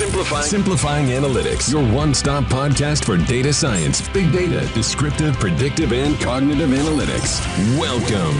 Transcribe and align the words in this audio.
Simplifying. 0.00 0.44
Simplifying 0.44 1.06
Analytics, 1.08 1.70
your 1.70 1.84
one 1.94 2.14
stop 2.14 2.44
podcast 2.44 3.04
for 3.04 3.18
data 3.18 3.52
science, 3.52 4.00
big 4.14 4.32
data, 4.32 4.66
descriptive, 4.72 5.38
predictive, 5.38 5.92
and 5.92 6.18
cognitive 6.22 6.70
analytics. 6.70 7.38
Welcome. 7.78 8.34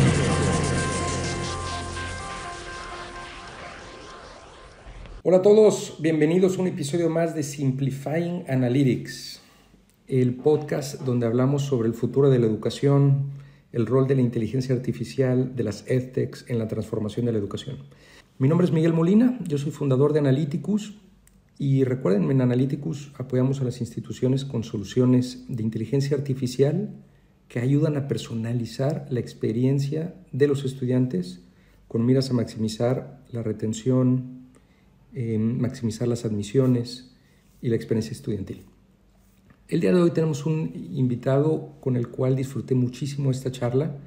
Hola 5.22 5.36
a 5.36 5.42
todos, 5.42 5.96
bienvenidos 6.00 6.56
a 6.56 6.62
un 6.62 6.68
episodio 6.68 7.10
más 7.10 7.34
de 7.34 7.42
Simplifying 7.42 8.46
Analytics, 8.48 9.42
el 10.08 10.36
podcast 10.36 11.02
donde 11.02 11.26
hablamos 11.26 11.60
sobre 11.60 11.88
el 11.88 11.94
futuro 11.94 12.30
de 12.30 12.38
la 12.38 12.46
educación, 12.46 13.32
el 13.72 13.84
rol 13.84 14.06
de 14.06 14.14
la 14.14 14.22
inteligencia 14.22 14.74
artificial, 14.74 15.54
de 15.54 15.64
las 15.64 15.84
EdTechs 15.86 16.46
en 16.48 16.58
la 16.58 16.68
transformación 16.68 17.26
de 17.26 17.32
la 17.32 17.38
educación. 17.38 17.80
Mi 18.38 18.48
nombre 18.48 18.64
es 18.64 18.72
Miguel 18.72 18.94
Molina, 18.94 19.38
yo 19.46 19.58
soy 19.58 19.72
fundador 19.72 20.14
de 20.14 20.20
Analyticus 20.20 20.94
y 21.62 21.84
recuerden, 21.84 22.30
en 22.30 22.40
Analyticus 22.40 23.12
apoyamos 23.18 23.60
a 23.60 23.64
las 23.64 23.82
instituciones 23.82 24.46
con 24.46 24.64
soluciones 24.64 25.44
de 25.46 25.62
inteligencia 25.62 26.16
artificial 26.16 26.96
que 27.48 27.58
ayudan 27.58 27.98
a 27.98 28.08
personalizar 28.08 29.06
la 29.10 29.20
experiencia 29.20 30.14
de 30.32 30.48
los 30.48 30.64
estudiantes 30.64 31.42
con 31.86 32.06
miras 32.06 32.30
a 32.30 32.32
maximizar 32.32 33.20
la 33.30 33.42
retención, 33.42 34.46
eh, 35.12 35.36
maximizar 35.36 36.08
las 36.08 36.24
admisiones 36.24 37.14
y 37.60 37.68
la 37.68 37.76
experiencia 37.76 38.12
estudiantil. 38.12 38.62
El 39.68 39.80
día 39.80 39.92
de 39.92 40.00
hoy 40.00 40.12
tenemos 40.12 40.46
un 40.46 40.72
invitado 40.94 41.76
con 41.80 41.94
el 41.94 42.08
cual 42.08 42.36
disfruté 42.36 42.74
muchísimo 42.74 43.30
esta 43.30 43.52
charla. 43.52 43.98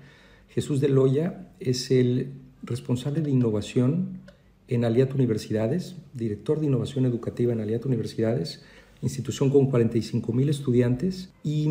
Jesús 0.49 0.81
de 0.81 0.89
Loya 0.89 1.51
es 1.59 1.91
el 1.91 2.33
responsable 2.63 3.21
de 3.21 3.29
innovación 3.29 4.22
en 4.67 4.85
Aliat 4.85 5.13
Universidades, 5.13 5.95
director 6.13 6.59
de 6.59 6.67
innovación 6.67 7.05
educativa 7.05 7.53
en 7.53 7.61
Aliat 7.61 7.85
Universidades, 7.85 8.63
institución 9.01 9.49
con 9.49 9.67
45 9.67 10.31
mil 10.33 10.49
estudiantes. 10.49 11.31
Y 11.43 11.65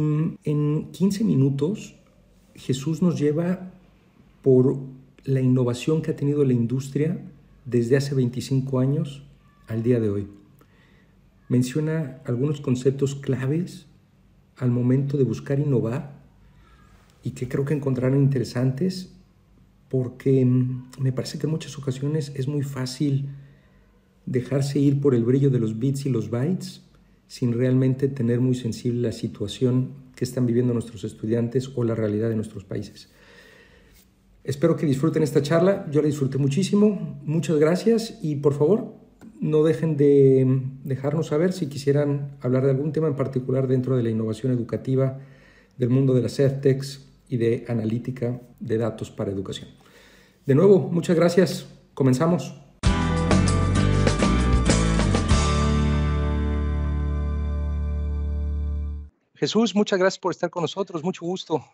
en 0.45 0.89
15 0.93 1.25
minutos 1.25 1.97
Jesús 2.55 3.03
nos 3.03 3.19
lleva 3.19 3.73
por 4.43 4.77
la 5.25 5.41
innovación 5.41 6.03
que 6.03 6.11
ha 6.11 6.17
tenido 6.17 6.45
la 6.45 6.53
industria 6.53 7.19
desde 7.65 7.97
hace 7.97 8.15
25 8.15 8.81
años 8.81 9.23
al 9.67 9.83
día 9.83 10.01
de 10.01 10.11
hoy. 10.11 10.29
Menciona 11.49 12.21
algunos 12.25 12.61
conceptos 12.61 13.15
claves 13.15 13.87
al 14.57 14.71
momento 14.71 15.17
de 15.17 15.25
buscar 15.25 15.59
innovar 15.59 16.21
y 17.23 17.31
que 17.31 17.49
creo 17.49 17.65
que 17.65 17.75
encontrarán 17.75 18.17
interesantes 18.17 19.15
porque 19.93 20.43
mm, 20.43 20.93
me 21.01 21.13
parece 21.13 21.39
que 21.39 21.47
en 21.47 21.51
muchas 21.51 21.77
ocasiones 21.77 22.33
es 22.35 22.49
muy 22.49 22.63
fácil 22.63 23.29
dejarse 24.25 24.79
ir 24.79 25.03
por 25.03 25.15
el 25.15 25.23
brillo 25.23 25.51
de 25.51 25.59
los 25.59 25.79
bits 25.79 26.07
y 26.07 26.09
los 26.09 26.31
bytes 26.31 26.81
sin 27.27 27.53
realmente 27.53 28.09
tener 28.09 28.41
muy 28.41 28.55
sensible 28.55 29.03
la 29.03 29.13
situación 29.13 29.91
que 30.17 30.25
están 30.25 30.47
viviendo 30.47 30.73
nuestros 30.73 31.05
estudiantes 31.05 31.73
o 31.75 31.85
la 31.85 31.95
realidad 31.95 32.31
de 32.31 32.37
nuestros 32.37 32.65
países. 32.65 33.11
Espero 34.45 34.77
que 34.77 34.87
disfruten 34.87 35.23
esta 35.23 35.43
charla, 35.43 35.87
yo 35.91 36.01
la 36.01 36.07
disfruté 36.07 36.39
muchísimo, 36.39 37.21
muchas 37.27 37.59
gracias 37.59 38.19
y 38.23 38.37
por 38.37 38.55
favor 38.55 38.95
no 39.43 39.63
dejen 39.63 39.99
de 39.99 40.47
mm, 40.47 40.89
dejarnos 40.89 41.27
saber 41.27 41.53
si 41.53 41.67
quisieran 41.67 42.39
hablar 42.41 42.65
de 42.65 42.71
algún 42.71 42.93
tema 42.93 43.09
en 43.09 43.17
particular 43.17 43.69
dentro 43.69 43.95
de 43.99 44.05
la 44.05 44.09
innovación 44.09 44.53
educativa, 44.53 45.19
del 45.77 45.91
mundo 45.91 46.15
de 46.15 46.23
las 46.23 46.39
EdTechs 46.39 47.11
y 47.29 47.37
de 47.37 47.67
analítica 47.69 48.41
de 48.59 48.79
datos 48.79 49.11
para 49.11 49.31
educación. 49.31 49.82
De 50.45 50.57
nuevo, 50.57 50.89
muchas 50.91 51.15
gracias. 51.15 51.69
Comenzamos. 51.95 52.53
Jesús, 59.37 59.75
muchas 59.75 59.99
gracias 59.99 60.19
por 60.19 60.33
estar 60.33 60.51
con 60.51 60.63
nosotros. 60.63 61.03
Mucho 61.05 61.25
gusto. 61.25 61.65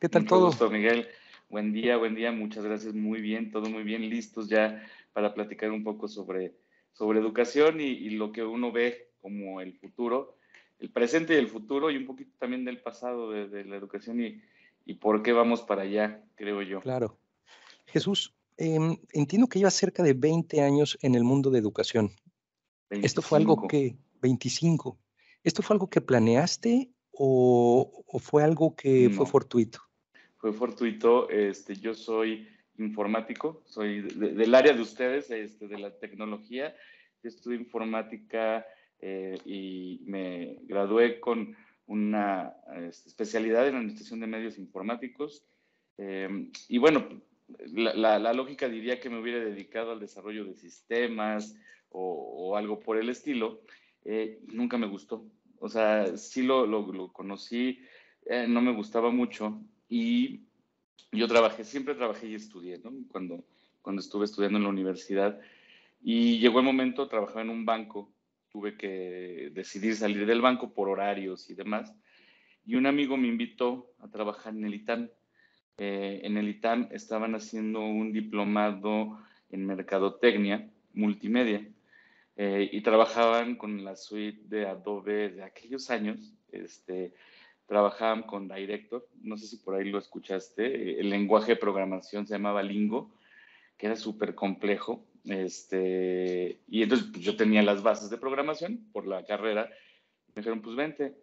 ¿Qué 0.00 0.08
tal 0.08 0.22
Mucho 0.22 0.34
todo? 0.34 0.46
gusto, 0.46 0.70
Miguel. 0.70 1.06
Buen 1.48 1.72
día, 1.72 1.96
buen 1.96 2.14
día. 2.14 2.32
Muchas 2.32 2.64
gracias. 2.64 2.94
Muy 2.94 3.20
bien, 3.20 3.50
todo 3.50 3.68
muy 3.68 3.82
bien. 3.82 4.08
Listos 4.08 4.48
ya 4.48 4.84
para 5.12 5.34
platicar 5.34 5.70
un 5.70 5.84
poco 5.84 6.08
sobre, 6.08 6.54
sobre 6.92 7.20
educación 7.20 7.80
y, 7.80 7.84
y 7.84 8.10
lo 8.10 8.32
que 8.32 8.44
uno 8.44 8.72
ve 8.72 9.10
como 9.20 9.60
el 9.60 9.74
futuro, 9.74 10.36
el 10.78 10.90
presente 10.90 11.34
y 11.34 11.38
el 11.38 11.48
futuro 11.48 11.90
y 11.90 11.96
un 11.96 12.06
poquito 12.06 12.32
también 12.38 12.64
del 12.64 12.80
pasado 12.80 13.30
de, 13.30 13.48
de 13.48 13.64
la 13.64 13.76
educación 13.76 14.20
y, 14.20 14.40
y 14.84 14.94
por 14.94 15.22
qué 15.22 15.32
vamos 15.32 15.62
para 15.62 15.82
allá, 15.82 16.24
creo 16.36 16.62
yo. 16.62 16.80
Claro. 16.80 17.19
Jesús, 17.92 18.34
eh, 18.56 18.78
entiendo 19.12 19.48
que 19.48 19.58
llevas 19.58 19.74
cerca 19.74 20.02
de 20.02 20.12
20 20.14 20.60
años 20.62 20.98
en 21.02 21.14
el 21.14 21.24
mundo 21.24 21.50
de 21.50 21.58
educación. 21.58 22.10
25. 22.90 23.06
¿Esto 23.06 23.22
fue 23.22 23.38
algo 23.38 23.68
que, 23.68 23.96
25, 24.22 24.98
¿esto 25.44 25.62
fue 25.62 25.74
algo 25.74 25.88
que 25.88 26.00
planeaste 26.00 26.90
o, 27.12 28.04
o 28.06 28.18
fue 28.18 28.42
algo 28.42 28.74
que 28.74 29.08
No. 29.08 29.16
fue 29.16 29.26
fortuito? 29.26 29.80
Fue 30.38 30.52
fortuito. 30.52 31.28
Este, 31.30 31.76
yo 31.76 31.94
soy 31.94 32.48
informático, 32.78 33.62
soy 33.66 34.00
de- 34.02 34.32
del 34.34 34.54
área 34.54 34.72
de 34.72 34.80
ustedes, 34.82 35.30
este, 35.30 35.68
de 35.68 35.78
la 35.78 35.98
tecnología. 35.98 36.74
Yo 37.22 37.28
estudié 37.28 37.58
informática 37.58 38.64
eh, 39.00 39.38
y 39.44 40.00
me 40.06 40.58
gradué 40.64 41.20
con 41.20 41.54
una 41.86 42.54
este, 42.88 43.08
especialidad 43.08 43.66
en 43.68 43.76
administración 43.76 44.20
de 44.20 44.26
medios 44.26 44.58
informáticos. 44.58 45.44
Eh, 45.98 46.50
y 46.68 46.78
bueno, 46.78 47.06
la, 47.66 48.18
la- 48.18 48.32
lógica 48.32 48.68
diría 48.68 49.00
que 49.00 49.10
me 49.10 49.20
hubiera 49.20 49.38
dedicado 49.44 49.92
al 49.92 50.00
desarrollo 50.00 50.44
de 50.44 50.54
sistemas 50.54 51.56
o, 51.90 52.56
algo 52.56 52.80
por 52.80 52.96
el 52.96 53.08
estilo. 53.08 53.62
Eh, 54.04 54.40
nunca 54.52 54.78
me 54.78 54.86
gustó. 54.86 55.24
O 55.58 55.68
sea, 55.68 56.16
sí 56.16 56.42
lo, 56.42 56.66
lo- 56.66 56.92
lo 56.92 57.12
conocí, 57.12 57.80
eh, 58.26 58.46
no 58.48 58.60
me 58.62 58.72
gustaba 58.72 59.10
mucho 59.10 59.60
y 59.88 60.40
yo 61.12 61.26
trabajé, 61.28 61.64
siempre 61.64 61.94
trabajé 61.94 62.28
y 62.28 62.34
estudié, 62.34 62.78
¿no? 62.78 62.92
Cuando, 63.08 63.44
cuando 63.82 64.00
estuve 64.00 64.24
estudiando 64.24 64.58
en 64.58 64.64
la 64.64 64.70
universidad 64.70 65.40
y 66.02 66.38
llegó 66.38 66.60
el 66.60 66.64
momento, 66.64 67.08
trabajaba 67.08 67.42
en 67.42 67.50
un 67.50 67.64
banco, 67.64 68.12
tuve 68.50 68.76
que 68.76 69.50
decidir 69.52 69.96
salir 69.96 70.24
del 70.26 70.40
banco 70.40 70.72
por 70.72 70.88
horarios 70.88 71.50
y 71.50 71.54
demás 71.54 71.94
y 72.64 72.76
un 72.76 72.86
amigo 72.86 73.16
me 73.16 73.28
invitó 73.28 73.92
a 73.98 74.08
trabajar 74.08 74.54
en 74.54 74.64
el 74.64 74.74
ITAM. 74.74 75.10
Eh, 75.82 76.20
en 76.24 76.36
el 76.36 76.46
ITAM 76.46 76.88
estaban 76.92 77.34
haciendo 77.34 77.80
un 77.80 78.12
diplomado 78.12 79.18
en 79.48 79.64
mercadotecnia 79.64 80.70
multimedia 80.92 81.66
eh, 82.36 82.68
y 82.70 82.82
trabajaban 82.82 83.56
con 83.56 83.82
la 83.82 83.96
suite 83.96 84.42
de 84.44 84.66
Adobe 84.66 85.30
de 85.30 85.42
aquellos 85.42 85.88
años. 85.88 86.34
Este, 86.52 87.14
trabajaban 87.64 88.24
con 88.24 88.46
Director, 88.46 89.08
no 89.22 89.38
sé 89.38 89.46
si 89.46 89.56
por 89.56 89.74
ahí 89.74 89.88
lo 89.88 89.98
escuchaste, 89.98 91.00
el 91.00 91.08
lenguaje 91.08 91.52
de 91.52 91.56
programación 91.56 92.26
se 92.26 92.34
llamaba 92.34 92.62
Lingo, 92.62 93.14
que 93.78 93.86
era 93.86 93.96
súper 93.96 94.34
complejo. 94.34 95.06
Este, 95.24 96.60
y 96.68 96.82
entonces 96.82 97.08
pues, 97.10 97.24
yo 97.24 97.36
tenía 97.36 97.62
las 97.62 97.82
bases 97.82 98.10
de 98.10 98.18
programación 98.18 98.86
por 98.92 99.06
la 99.06 99.24
carrera. 99.24 99.70
Me 100.34 100.42
dijeron, 100.42 100.60
pues 100.60 100.76
vente. 100.76 101.16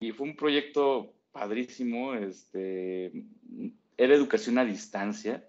Y 0.00 0.10
fue 0.10 0.26
un 0.26 0.34
proyecto 0.34 1.14
padrísimo. 1.30 2.14
Este, 2.14 3.12
era 4.00 4.14
educación 4.14 4.56
a 4.56 4.64
distancia. 4.64 5.46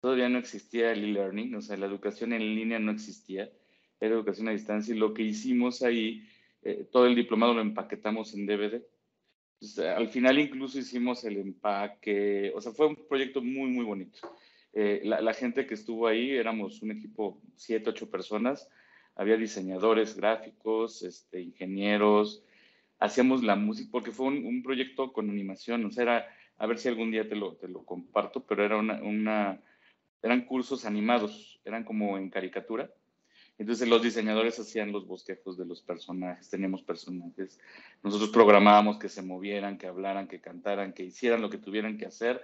Todavía 0.00 0.28
no 0.28 0.38
existía 0.38 0.92
el 0.92 1.02
e-learning, 1.02 1.54
o 1.54 1.62
sea, 1.62 1.78
la 1.78 1.86
educación 1.86 2.34
en 2.34 2.42
línea 2.54 2.78
no 2.78 2.92
existía. 2.92 3.50
Era 3.98 4.14
educación 4.14 4.48
a 4.48 4.52
distancia. 4.52 4.94
Y 4.94 4.98
lo 4.98 5.14
que 5.14 5.22
hicimos 5.22 5.82
ahí, 5.82 6.28
eh, 6.62 6.86
todo 6.92 7.06
el 7.06 7.14
diplomado 7.14 7.54
lo 7.54 7.62
empaquetamos 7.62 8.34
en 8.34 8.44
DVD. 8.44 8.82
Entonces, 9.54 9.86
al 9.86 10.08
final 10.08 10.38
incluso 10.38 10.78
hicimos 10.78 11.24
el 11.24 11.38
empaque. 11.38 12.52
O 12.54 12.60
sea, 12.60 12.72
fue 12.72 12.86
un 12.86 12.96
proyecto 13.08 13.40
muy, 13.40 13.70
muy 13.70 13.86
bonito. 13.86 14.18
Eh, 14.74 15.00
la, 15.02 15.22
la, 15.22 15.32
gente 15.32 15.66
que 15.66 15.72
estuvo 15.72 16.06
ahí, 16.06 16.32
éramos 16.32 16.82
un 16.82 16.90
equipo, 16.90 17.40
siete, 17.54 17.88
ocho 17.88 18.10
personas, 18.10 18.68
había 19.14 19.38
diseñadores 19.38 20.14
gráficos, 20.14 21.02
este, 21.02 21.40
ingenieros, 21.40 22.44
hacíamos 22.98 23.42
la 23.42 23.56
música, 23.56 23.88
porque 23.90 24.10
fue 24.10 24.26
un, 24.26 24.44
un, 24.44 24.62
proyecto 24.62 25.14
con 25.14 25.30
animación, 25.30 25.82
o 25.86 25.90
sea, 25.90 26.02
era, 26.02 26.26
a 26.58 26.66
ver 26.66 26.78
si 26.78 26.88
algún 26.88 27.10
día 27.10 27.28
te 27.28 27.36
lo, 27.36 27.54
te 27.54 27.68
lo 27.68 27.84
comparto, 27.84 28.44
pero 28.44 28.64
era 28.64 28.76
una, 28.76 29.02
una, 29.02 29.60
eran 30.22 30.44
cursos 30.44 30.84
animados, 30.84 31.60
eran 31.64 31.84
como 31.84 32.18
en 32.18 32.30
caricatura. 32.30 32.90
Entonces 33.58 33.88
los 33.88 34.02
diseñadores 34.02 34.58
hacían 34.58 34.92
los 34.92 35.06
bosquejos 35.06 35.56
de 35.56 35.64
los 35.64 35.80
personajes, 35.80 36.50
teníamos 36.50 36.82
personajes, 36.82 37.58
nosotros 38.02 38.28
programábamos 38.30 38.98
que 38.98 39.08
se 39.08 39.22
movieran, 39.22 39.78
que 39.78 39.86
hablaran, 39.86 40.28
que 40.28 40.40
cantaran, 40.40 40.92
que 40.92 41.04
hicieran 41.04 41.40
lo 41.40 41.48
que 41.48 41.58
tuvieran 41.58 41.96
que 41.96 42.06
hacer 42.06 42.42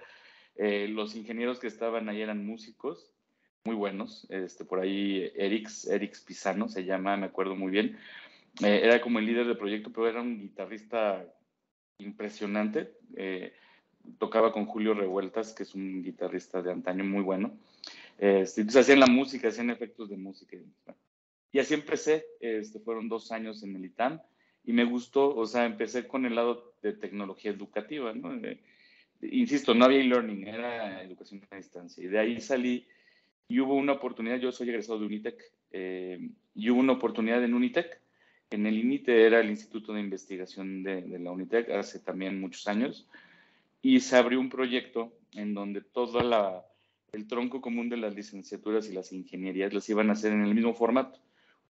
eh, 0.55 0.87
los 0.87 1.15
ingenieros 1.15 1.59
que 1.59 1.67
estaban 1.67 2.09
ahí 2.09 2.21
eran 2.21 2.45
músicos 2.45 3.11
muy 3.65 3.75
buenos. 3.75 4.27
Este, 4.29 4.65
por 4.65 4.79
ahí 4.79 5.31
Erix, 5.35 5.87
Erix 5.87 6.21
Pisano 6.21 6.67
se 6.67 6.85
llama, 6.85 7.17
me 7.17 7.25
acuerdo 7.25 7.55
muy 7.55 7.71
bien. 7.71 7.97
Eh, 8.63 8.81
era 8.83 9.01
como 9.01 9.19
el 9.19 9.25
líder 9.25 9.47
del 9.47 9.57
proyecto, 9.57 9.91
pero 9.91 10.07
era 10.07 10.21
un 10.21 10.39
guitarrista 10.39 11.25
impresionante. 11.97 12.93
Eh, 13.15 13.53
tocaba 14.17 14.51
con 14.51 14.65
Julio 14.65 14.93
Revueltas, 14.93 15.53
que 15.53 15.63
es 15.63 15.75
un 15.75 16.03
guitarrista 16.03 16.61
de 16.61 16.71
antaño 16.71 17.03
muy 17.03 17.21
bueno. 17.21 17.57
Este, 18.17 18.61
entonces 18.61 18.81
hacían 18.81 18.99
la 18.99 19.07
música, 19.07 19.47
hacían 19.47 19.69
efectos 19.69 20.09
de 20.09 20.17
música. 20.17 20.57
Y 21.51 21.59
así 21.59 21.73
empecé, 21.73 22.25
este, 22.39 22.79
fueron 22.79 23.09
dos 23.09 23.31
años 23.31 23.63
en 23.63 23.75
el 23.75 23.85
ITAM 23.85 24.19
y 24.65 24.73
me 24.73 24.85
gustó, 24.85 25.35
o 25.35 25.45
sea, 25.45 25.65
empecé 25.65 26.07
con 26.07 26.25
el 26.25 26.35
lado 26.35 26.73
de 26.81 26.93
tecnología 26.93 27.51
educativa, 27.51 28.13
¿no? 28.13 28.39
insisto, 29.21 29.73
no 29.73 29.85
había 29.85 29.99
e-learning, 29.99 30.47
era 30.47 31.03
educación 31.03 31.41
a 31.49 31.55
distancia. 31.55 32.03
Y 32.03 32.07
de 32.07 32.19
ahí 32.19 32.41
salí 32.41 32.87
y 33.47 33.59
hubo 33.59 33.75
una 33.75 33.93
oportunidad, 33.93 34.37
yo 34.39 34.51
soy 34.51 34.69
egresado 34.69 34.99
de 34.99 35.05
Unitec, 35.05 35.41
eh, 35.71 36.29
y 36.55 36.69
hubo 36.69 36.79
una 36.79 36.93
oportunidad 36.93 37.43
en 37.43 37.53
Unitec. 37.53 38.01
En 38.49 38.65
el 38.65 38.77
INITE 38.77 39.25
era 39.25 39.39
el 39.39 39.49
Instituto 39.49 39.93
de 39.93 40.01
Investigación 40.01 40.83
de, 40.83 41.01
de 41.01 41.19
la 41.19 41.31
Unitec 41.31 41.69
hace 41.71 41.99
también 41.99 42.39
muchos 42.39 42.67
años, 42.67 43.07
y 43.83 43.99
se 43.99 44.15
abrió 44.15 44.39
un 44.39 44.49
proyecto 44.49 45.13
en 45.33 45.53
donde 45.53 45.81
todo 45.81 46.21
la, 46.21 46.65
el 47.11 47.27
tronco 47.27 47.61
común 47.61 47.89
de 47.89 47.97
las 47.97 48.15
licenciaturas 48.15 48.89
y 48.89 48.93
las 48.93 49.11
ingenierías 49.11 49.73
las 49.73 49.87
iban 49.89 50.09
a 50.09 50.13
hacer 50.13 50.31
en 50.31 50.43
el 50.43 50.55
mismo 50.55 50.73
formato 50.73 51.19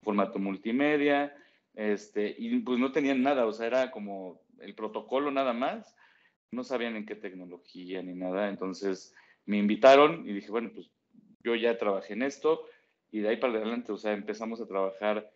formato 0.02 0.38
multimedia, 0.38 1.36
este, 1.74 2.34
y 2.38 2.56
pues 2.60 2.78
no 2.78 2.92
tenían 2.92 3.22
nada, 3.22 3.46
o 3.46 3.52
sea, 3.52 3.66
era 3.66 3.90
como 3.90 4.40
el 4.60 4.74
protocolo 4.74 5.30
nada 5.30 5.52
más, 5.52 5.94
no 6.50 6.64
sabían 6.64 6.96
en 6.96 7.04
qué 7.04 7.14
tecnología 7.14 8.00
ni 8.02 8.14
nada, 8.14 8.48
entonces 8.48 9.14
me 9.44 9.58
invitaron 9.58 10.26
y 10.26 10.32
dije, 10.32 10.50
bueno, 10.50 10.70
pues 10.72 10.90
yo 11.42 11.54
ya 11.56 11.76
trabajé 11.76 12.14
en 12.14 12.22
esto 12.22 12.64
y 13.10 13.20
de 13.20 13.28
ahí 13.28 13.36
para 13.36 13.54
adelante, 13.54 13.92
o 13.92 13.98
sea, 13.98 14.12
empezamos 14.12 14.60
a 14.60 14.66
trabajar, 14.66 15.30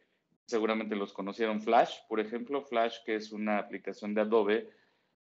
seguramente 0.46 0.96
los 0.96 1.12
conocieron 1.12 1.60
Flash, 1.60 1.98
por 2.08 2.20
ejemplo, 2.20 2.62
Flash, 2.62 2.98
que 3.04 3.16
es 3.16 3.32
una 3.32 3.58
aplicación 3.58 4.14
de 4.14 4.22
Adobe, 4.22 4.70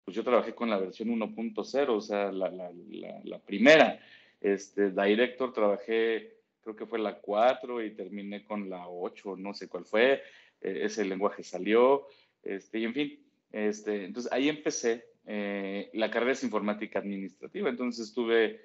pues 0.05 0.15
yo 0.15 0.23
trabajé 0.23 0.53
con 0.53 0.69
la 0.69 0.77
versión 0.77 1.09
1.0, 1.09 1.89
o 1.89 2.01
sea, 2.01 2.31
la, 2.31 2.49
la, 2.49 2.71
la, 2.89 3.21
la, 3.23 3.39
primera. 3.39 3.99
Este, 4.41 4.91
Director 4.91 5.53
trabajé 5.53 6.33
creo 6.63 6.75
que 6.75 6.85
fue 6.85 6.99
la 6.99 7.19
4 7.19 7.83
y 7.83 7.91
terminé 7.91 8.43
con 8.45 8.69
la 8.69 8.87
8, 8.87 9.35
no 9.37 9.53
sé 9.53 9.67
cuál 9.67 9.85
fue, 9.85 10.23
eh, 10.61 10.79
ese 10.83 11.05
lenguaje 11.05 11.43
salió, 11.43 12.07
este, 12.41 12.79
y 12.79 12.85
en 12.85 12.93
fin, 12.93 13.19
este, 13.51 14.05
entonces 14.05 14.31
ahí 14.31 14.49
empecé, 14.49 15.05
eh, 15.25 15.89
la 15.93 16.09
carrera 16.09 16.31
es 16.31 16.43
informática 16.43 16.99
administrativa, 16.99 17.69
entonces 17.69 18.07
estuve 18.07 18.61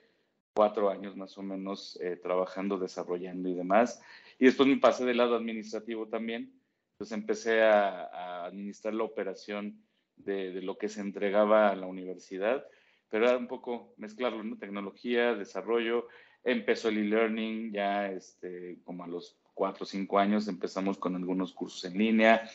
cuatro 0.54 0.90
años 0.90 1.16
más 1.16 1.36
o 1.38 1.42
menos 1.42 1.98
eh, 2.00 2.16
trabajando, 2.16 2.78
desarrollando 2.78 3.48
y 3.48 3.54
demás, 3.54 4.00
y 4.38 4.46
después 4.46 4.68
me 4.68 4.78
pasé 4.78 5.04
del 5.04 5.18
lado 5.18 5.36
administrativo 5.36 6.06
también, 6.06 6.52
entonces 6.92 7.16
empecé 7.16 7.62
a, 7.62 8.04
a 8.06 8.46
administrar 8.46 8.94
la 8.94 9.04
operación 9.04 9.82
de, 10.24 10.52
de, 10.52 10.62
lo 10.62 10.78
que 10.78 10.88
se 10.88 11.00
entregaba 11.00 11.70
a 11.70 11.76
la 11.76 11.86
universidad, 11.86 12.64
pero 13.08 13.28
era 13.28 13.36
un 13.36 13.48
poco 13.48 13.94
mezclarlo, 13.96 14.42
¿no? 14.42 14.58
Tecnología, 14.58 15.34
desarrollo, 15.34 16.08
empezó 16.44 16.88
el 16.88 16.98
e-learning, 16.98 17.72
ya 17.72 18.10
este, 18.10 18.78
como 18.84 19.04
a 19.04 19.08
los 19.08 19.36
cuatro 19.54 19.84
o 19.84 19.86
cinco 19.86 20.18
años 20.18 20.48
empezamos 20.48 20.98
con 20.98 21.16
algunos 21.16 21.52
cursos 21.52 21.84
en 21.84 21.98
línea, 21.98 22.48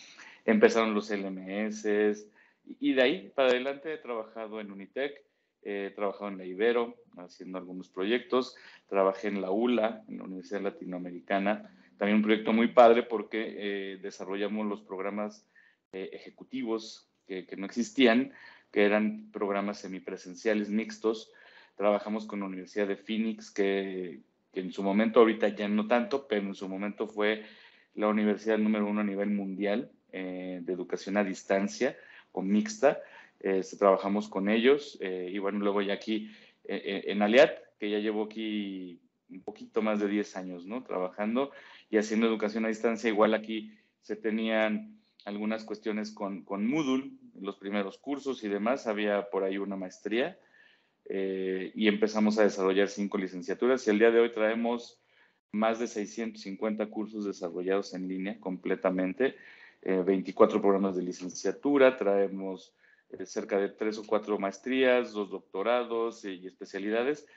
empezaron 0.45 0.93
los 0.93 1.09
LMS 1.09 1.85
y 2.79 2.93
de 2.93 3.01
ahí 3.01 3.31
para 3.35 3.49
adelante 3.49 3.93
he 3.93 3.97
trabajado 3.97 4.61
en 4.61 4.71
Unitec, 4.71 5.21
he 5.61 5.91
trabajado 5.95 6.29
en 6.29 6.37
la 6.37 6.45
Ibero 6.45 6.95
haciendo 7.17 7.57
algunos 7.57 7.89
proyectos, 7.89 8.55
trabajé 8.87 9.27
en 9.27 9.41
la 9.41 9.51
ULA, 9.51 10.03
en 10.07 10.17
la 10.17 10.23
Universidad 10.23 10.61
Latinoamericana, 10.61 11.69
también 11.97 12.17
un 12.17 12.23
proyecto 12.23 12.53
muy 12.53 12.69
padre 12.69 13.03
porque 13.03 13.55
eh, 13.57 13.97
desarrollamos 14.01 14.65
los 14.65 14.81
programas 14.81 15.47
eh, 15.91 16.09
ejecutivos 16.13 17.09
que, 17.27 17.47
no 17.57 17.65
existían, 17.65 18.33
que 18.71 18.85
eran 18.85 19.29
programas 19.31 19.79
semipresenciales 19.79 20.69
mixtos, 20.69 21.31
Trabajamos 21.75 22.25
con 22.25 22.41
la 22.41 22.45
Universidad 22.45 22.87
de 22.87 22.97
Phoenix, 22.97 23.49
que, 23.49 24.21
en 24.53 24.71
su 24.71 24.83
momento, 24.83 25.19
ahorita 25.19 25.49
ya 25.49 25.67
no 25.67 25.87
tanto, 25.87 26.27
pero 26.27 26.45
en 26.45 26.53
su 26.53 26.69
momento 26.69 27.07
fue 27.07 27.43
la 27.95 28.07
universidad 28.07 28.59
número 28.59 28.85
uno 28.85 29.01
a 29.01 29.03
nivel 29.03 29.31
mundial 29.31 29.91
eh, 30.11 30.59
de 30.61 30.73
educación 30.73 31.17
a 31.17 31.23
distancia 31.23 31.97
o 32.31 32.43
mixta. 32.43 33.01
Eh, 33.39 33.61
trabajamos 33.77 34.29
con 34.29 34.49
ellos 34.49 34.97
eh, 35.01 35.29
y 35.31 35.37
bueno, 35.39 35.59
luego 35.59 35.81
ya 35.81 35.95
aquí 35.95 36.31
eh, 36.63 37.05
en 37.07 37.23
Aliat, 37.23 37.57
que 37.79 37.89
ya 37.89 37.97
llevo 37.97 38.25
aquí 38.25 39.01
un 39.29 39.41
poquito 39.41 39.81
más 39.81 39.99
de 39.99 40.07
10 40.07 40.37
años, 40.37 40.65
¿no? 40.67 40.83
Trabajando 40.83 41.51
y 41.89 41.97
haciendo 41.97 42.27
educación 42.27 42.65
a 42.65 42.69
distancia. 42.69 43.09
Igual 43.09 43.33
aquí 43.33 43.73
se 44.01 44.15
tenían 44.15 44.99
algunas 45.25 45.63
cuestiones 45.63 46.11
con, 46.11 46.43
con 46.43 46.67
Moodle, 46.67 47.11
los 47.39 47.57
primeros 47.57 47.97
cursos 47.97 48.43
y 48.43 48.49
demás. 48.49 48.87
Había 48.87 49.29
por 49.29 49.43
ahí 49.43 49.57
una 49.57 49.75
maestría 49.75 50.37
eh, 51.05 51.71
y 51.75 51.87
empezamos 51.87 52.37
a 52.37 52.43
desarrollar 52.43 52.89
cinco 52.89 53.17
licenciaturas 53.17 53.85
y 53.87 53.89
el 53.89 53.99
día 53.99 54.11
de 54.11 54.19
hoy 54.19 54.31
traemos 54.31 55.01
más 55.51 55.79
de 55.79 55.87
650 55.87 56.87
cursos 56.87 57.25
desarrollados 57.25 57.93
en 57.93 58.07
línea 58.07 58.39
completamente, 58.39 59.35
eh, 59.83 60.01
24 60.05 60.59
programas 60.59 60.95
de 60.95 61.03
licenciatura, 61.03 61.95
traemos 61.95 62.73
eh, 63.09 63.25
cerca 63.25 63.59
de 63.59 63.69
tres 63.69 63.97
o 63.99 64.03
cuatro 64.05 64.39
maestrías, 64.39 65.11
dos 65.11 65.29
doctorados 65.29 66.25
y 66.25 66.47
especialidades 66.47 67.27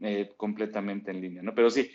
eh, 0.00 0.32
completamente 0.36 1.10
en 1.10 1.20
línea, 1.20 1.42
¿no? 1.42 1.54
Pero 1.54 1.70
sí, 1.70 1.90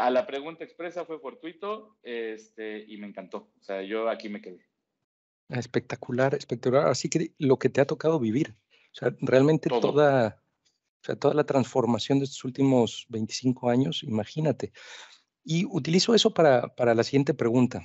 a 0.00 0.10
la 0.10 0.26
pregunta 0.26 0.64
expresa 0.64 1.04
fue 1.04 1.20
fortuito 1.20 1.96
este, 2.02 2.84
y 2.88 2.96
me 2.96 3.06
encantó, 3.06 3.52
o 3.58 3.62
sea, 3.62 3.82
yo 3.82 4.08
aquí 4.08 4.28
me 4.28 4.40
quedé. 4.40 4.66
Espectacular, 5.48 6.34
espectacular. 6.34 6.88
Así 6.88 7.08
que 7.08 7.34
lo 7.38 7.58
que 7.58 7.68
te 7.68 7.80
ha 7.80 7.86
tocado 7.86 8.18
vivir, 8.18 8.56
o 8.92 8.94
sea, 8.94 9.14
realmente 9.20 9.68
Todo. 9.68 9.80
toda 9.80 10.42
o 11.02 11.06
sea, 11.06 11.16
toda 11.16 11.34
la 11.34 11.44
transformación 11.44 12.18
de 12.18 12.26
estos 12.26 12.44
últimos 12.44 13.06
25 13.08 13.70
años, 13.70 14.02
imagínate. 14.02 14.72
Y 15.42 15.64
utilizo 15.64 16.14
eso 16.14 16.34
para, 16.34 16.74
para 16.74 16.94
la 16.94 17.02
siguiente 17.04 17.32
pregunta. 17.32 17.82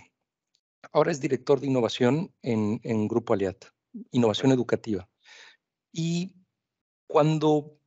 Ahora 0.91 1.11
es 1.11 1.21
director 1.21 1.61
de 1.61 1.67
innovación 1.67 2.33
en, 2.41 2.81
en 2.83 3.07
Grupo 3.07 3.33
Aliat, 3.33 3.65
innovación 4.11 4.51
educativa. 4.51 5.09
Y 5.93 6.35
cuando, 7.07 7.79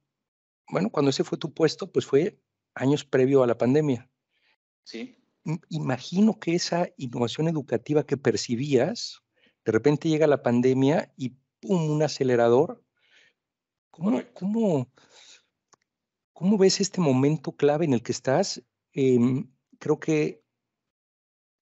bueno, 0.71 0.89
cuando 0.89 1.11
ese 1.11 1.25
fue 1.25 1.37
tu 1.37 1.53
puesto, 1.53 1.93
pues 1.93 2.07
fue 2.07 2.41
años 2.75 3.05
previo 3.05 3.43
a 3.43 3.47
la 3.47 3.59
pandemia. 3.59 4.11
Sí. 4.85 5.17
Imagino 5.69 6.39
que 6.39 6.55
esa 6.55 6.89
innovación 6.97 7.49
educativa 7.49 8.05
que 8.05 8.17
percibías, 8.17 9.23
de 9.65 9.73
repente 9.73 10.09
llega 10.09 10.27
la 10.27 10.43
pandemia 10.43 11.13
y 11.17 11.37
¡pum! 11.61 11.91
un 11.91 12.03
acelerador. 12.03 12.83
¿Cómo, 13.91 14.23
cómo, 14.35 14.91
¿Cómo 16.39 16.57
ves 16.57 16.81
este 16.81 17.01
momento 17.01 17.51
clave 17.51 17.85
en 17.85 17.95
el 17.95 18.03
que 18.03 18.13
estás? 18.13 18.63
Eh, 18.93 19.19
creo 19.81 19.99
que 19.99 20.45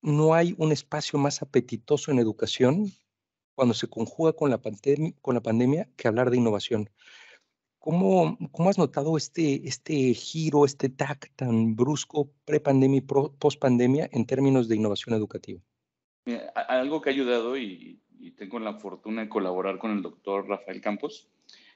no 0.02 0.34
hay 0.34 0.54
un 0.58 0.70
espacio 0.70 1.18
más 1.18 1.40
apetitoso 1.40 2.10
en 2.10 2.18
educación 2.18 2.92
cuando 3.54 3.72
se 3.72 3.88
conjuga 3.88 4.34
con 4.34 4.50
la, 4.50 4.60
pandem 4.60 5.12
con 5.22 5.34
la 5.34 5.40
pandemia 5.40 5.88
que 5.96 6.08
hablar 6.08 6.30
de 6.30 6.36
innovación. 6.36 6.90
¿Cómo, 7.86 8.36
¿Cómo, 8.50 8.68
has 8.68 8.78
notado 8.78 9.16
este, 9.16 9.68
este 9.68 10.12
giro, 10.12 10.64
este 10.64 10.88
tac 10.88 11.30
tan 11.36 11.76
brusco 11.76 12.32
pre-pandemia 12.44 12.98
y 12.98 13.00
post-pandemia 13.02 14.08
en 14.10 14.26
términos 14.26 14.66
de 14.66 14.74
innovación 14.74 15.14
educativa? 15.14 15.60
Mira, 16.24 16.48
algo 16.66 17.00
que 17.00 17.10
ha 17.10 17.12
ayudado 17.12 17.56
y, 17.56 18.00
y, 18.18 18.32
tengo 18.32 18.58
la 18.58 18.74
fortuna 18.74 19.22
de 19.22 19.28
colaborar 19.28 19.78
con 19.78 19.92
el 19.92 20.02
doctor 20.02 20.48
Rafael 20.48 20.80
Campos. 20.80 21.28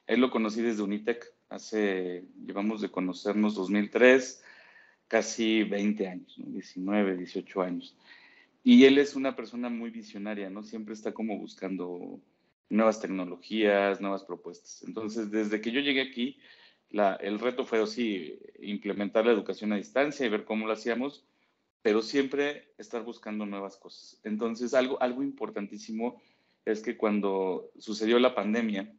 Él 0.08 0.20
lo 0.20 0.32
conocí 0.32 0.60
desde 0.62 0.82
Unitec 0.82 1.32
hace, 1.48 2.24
llevamos 2.44 2.80
de 2.80 2.90
conocernos 2.90 3.54
2003, 3.54 4.42
casi 5.06 5.62
20 5.62 6.08
años, 6.08 6.36
¿no? 6.38 6.50
19, 6.50 7.18
18 7.18 7.62
años. 7.62 7.96
Y 8.64 8.84
él 8.84 8.98
es 8.98 9.14
una 9.14 9.36
persona 9.36 9.68
muy 9.68 9.90
visionaria, 9.90 10.50
¿no? 10.50 10.64
Siempre 10.64 10.94
está 10.94 11.12
como 11.12 11.38
buscando 11.38 12.20
nuevas 12.70 13.00
tecnologías, 13.00 14.00
nuevas 14.00 14.24
propuestas. 14.24 14.82
Entonces, 14.86 15.30
desde 15.30 15.60
que 15.60 15.72
yo 15.72 15.80
llegué 15.80 16.00
aquí, 16.00 16.38
la, 16.88 17.14
el 17.16 17.38
reto 17.38 17.64
fue 17.66 17.82
así, 17.82 18.38
implementar 18.60 19.26
la 19.26 19.32
educación 19.32 19.72
a 19.72 19.76
distancia 19.76 20.24
y 20.24 20.30
ver 20.30 20.44
cómo 20.44 20.66
lo 20.66 20.72
hacíamos, 20.72 21.24
pero 21.82 22.00
siempre 22.00 22.72
estar 22.78 23.02
buscando 23.02 23.44
nuevas 23.44 23.76
cosas. 23.76 24.20
Entonces, 24.24 24.72
algo, 24.72 25.00
algo 25.02 25.22
importantísimo 25.22 26.22
es 26.64 26.80
que 26.80 26.96
cuando 26.96 27.70
sucedió 27.78 28.18
la 28.18 28.34
pandemia, 28.34 28.94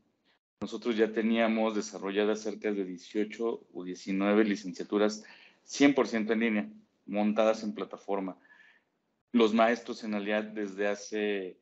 nosotros 0.60 0.96
ya 0.98 1.12
teníamos 1.12 1.76
desarrolladas 1.76 2.42
cerca 2.42 2.72
de 2.72 2.86
18 2.86 3.68
o 3.74 3.84
19 3.84 4.44
licenciaturas 4.44 5.24
100% 5.66 6.32
en 6.32 6.40
línea, 6.40 6.70
montadas 7.06 7.64
en 7.64 7.74
plataforma. 7.74 8.38
Los 9.32 9.54
maestros 9.54 10.04
en 10.04 10.12
realidad 10.12 10.44
desde 10.44 10.88
hace 10.88 11.58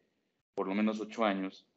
por 0.56 0.68
lo 0.68 0.76
menos 0.76 1.00
ocho 1.00 1.24
años 1.24 1.69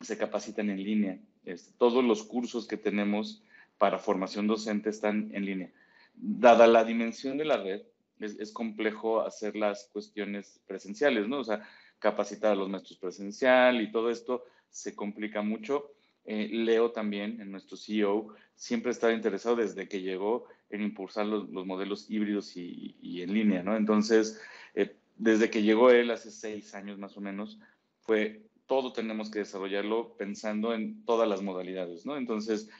se 0.00 0.18
capacitan 0.18 0.70
en 0.70 0.82
línea. 0.82 1.18
Este, 1.44 1.72
todos 1.78 2.04
los 2.04 2.22
cursos 2.24 2.66
que 2.66 2.76
tenemos 2.76 3.42
para 3.78 3.98
formación 3.98 4.46
docente 4.46 4.90
están 4.90 5.30
en 5.34 5.44
línea. 5.44 5.72
Dada 6.14 6.66
la 6.66 6.84
dimensión 6.84 7.38
de 7.38 7.44
la 7.44 7.56
red, 7.56 7.82
es, 8.20 8.52
complejo 8.52 9.20
hacer 9.20 9.56
las 9.56 9.88
cuestiones 9.92 10.60
presenciales, 10.66 11.28
¿no? 11.28 11.40
O 11.40 11.44
sea, 11.44 11.66
capacitar 11.98 12.52
a 12.52 12.54
los 12.54 12.68
maestros 12.68 12.98
presencial 12.98 13.80
y 13.80 13.90
todo 13.90 14.10
esto 14.10 14.44
se 14.70 14.94
complica 14.94 15.42
mucho 15.42 15.90
eh, 16.24 16.48
Leo 16.50 16.90
también, 16.90 17.40
en 17.40 17.50
nuestro 17.50 17.76
CEO, 17.76 18.34
siempre 18.54 18.92
estaba 18.92 19.12
interesado 19.12 19.56
desde 19.56 19.88
que 19.88 20.00
llegó 20.00 20.46
en 20.70 20.80
impulsar 20.82 21.26
los, 21.26 21.50
los 21.50 21.66
modelos 21.66 22.10
híbridos 22.10 22.56
y, 22.56 22.96
y, 23.02 23.20
en 23.20 23.34
línea, 23.34 23.62
¿no? 23.62 23.76
Entonces, 23.76 24.40
eh, 24.74 24.96
desde 25.16 25.50
que 25.50 25.62
llegó 25.62 25.90
él 25.90 26.10
hace 26.10 26.30
seis 26.30 26.74
años 26.74 26.98
más 26.98 27.16
o 27.18 27.20
menos, 27.20 27.60
fue 28.00 28.42
todo 28.66 28.92
tenemos 28.92 29.30
que 29.30 29.40
desarrollarlo 29.40 30.16
pensando 30.16 30.74
en 30.74 31.04
todas 31.04 31.28
las 31.28 31.42
modalidades, 31.42 32.06
¿no? 32.06 32.16
Entonces, 32.16 32.70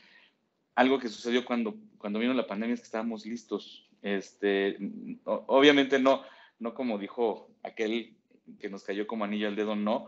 algo 0.74 0.98
que 0.98 1.08
sucedió 1.08 1.44
cuando, 1.44 1.76
cuando 1.98 2.18
vino 2.18 2.34
la 2.34 2.46
pandemia 2.46 2.74
es 2.74 2.80
que 2.80 2.86
estábamos 2.86 3.26
listos. 3.26 3.88
Este, 4.02 4.76
obviamente 5.24 5.98
no, 5.98 6.22
no 6.58 6.74
como 6.74 6.98
dijo 6.98 7.50
aquel 7.62 8.16
que 8.58 8.68
nos 8.68 8.84
cayó 8.84 9.06
como 9.06 9.24
anillo 9.24 9.48
al 9.48 9.56
dedo, 9.56 9.76
no, 9.76 10.06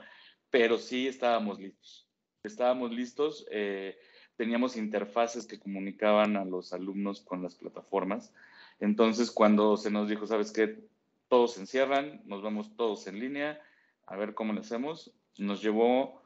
pero 0.50 0.78
sí 0.78 1.06
estábamos 1.06 1.59
listos. 1.59 2.06
Estábamos 2.42 2.92
listos, 2.92 3.47
eh, 3.50 3.99
teníamos 4.37 4.76
interfaces 4.76 5.47
que 5.47 5.59
comunicaban 5.59 6.37
a 6.37 6.45
los 6.45 6.73
alumnos 6.73 7.21
con 7.21 7.42
las 7.42 7.54
plataformas. 7.54 8.33
Entonces, 8.78 9.30
cuando 9.30 9.76
se 9.76 9.90
nos 9.90 10.09
dijo, 10.09 10.26
¿sabes 10.26 10.52
qué? 10.52 10.78
Todos 11.28 11.54
se 11.54 11.61
encierran, 11.61 12.23
nos 12.26 12.42
vamos 12.42 12.76
todos 12.76 13.06
en 13.06 13.18
línea, 13.18 13.61
a 14.06 14.16
ver 14.16 14.35
cómo 14.35 14.52
lo 14.52 14.61
hacemos. 14.61 15.12
Nos 15.38 15.62
llevó 15.62 16.23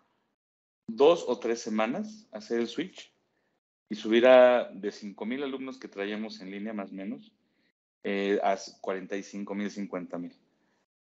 dos 0.87 1.25
o 1.29 1.38
tres 1.38 1.61
semanas 1.61 2.29
hacer 2.33 2.61
el 2.61 2.69
switch 2.69 3.12
y 3.88 3.95
subir 3.95 4.26
a 4.26 4.71
de 4.73 4.90
5.000 4.90 5.45
alumnos 5.45 5.79
que 5.79 5.88
traíamos 5.88 6.40
en 6.40 6.50
línea 6.50 6.73
más 6.73 6.90
o 6.90 6.95
menos 6.95 7.33
eh, 8.02 8.38
a 8.43 8.57
45.000, 8.57 9.45
50.000 9.45 10.33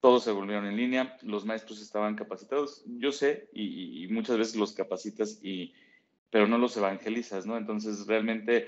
todos 0.02 0.25
se 0.25 0.32
volvieron 0.32 0.66
en 0.66 0.76
línea, 0.76 1.16
los 1.23 1.44
maestros 1.44 1.80
estaban 1.80 2.16
capacitados. 2.16 2.82
Yo 2.87 3.12
sé, 3.12 3.49
y, 3.52 4.09
muchas 4.11 4.37
veces 4.37 4.56
los 4.56 4.73
capacitas, 4.73 5.38
y, 5.44 5.73
pero 6.28 6.49
no 6.49 6.59
los 6.59 6.76
evangelizas, 6.76 7.47
¿no? 7.47 7.56
Entonces, 7.56 8.09
realmente 8.09 8.66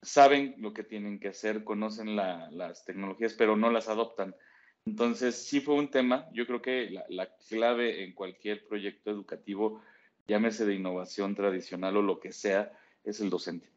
saben 0.00 0.54
lo 0.56 0.72
que 0.72 0.84
tienen 0.84 1.20
que 1.20 1.28
hacer, 1.28 1.64
conocen 1.64 2.16
las 2.16 2.82
tecnologías, 2.86 3.34
pero 3.34 3.58
no 3.58 3.70
las 3.70 3.90
adoptan. 3.90 4.34
Entonces, 4.86 5.36
sí 5.36 5.60
fue 5.60 5.74
un 5.74 5.90
tema, 5.90 6.28
yo 6.32 6.46
creo 6.46 6.62
que 6.62 6.90
la, 7.08 7.28
clave 7.48 8.04
en 8.04 8.14
cualquier 8.14 8.66
proyecto 8.66 9.10
educativo, 9.10 9.82
llámese 10.26 10.64
de 10.64 10.74
innovación 10.74 11.34
tradicional 11.34 11.96
o 11.96 12.02
lo 12.02 12.20
que 12.20 12.32
sea, 12.32 12.72
es 13.04 13.20
el 13.20 13.30
docente. 13.30 13.68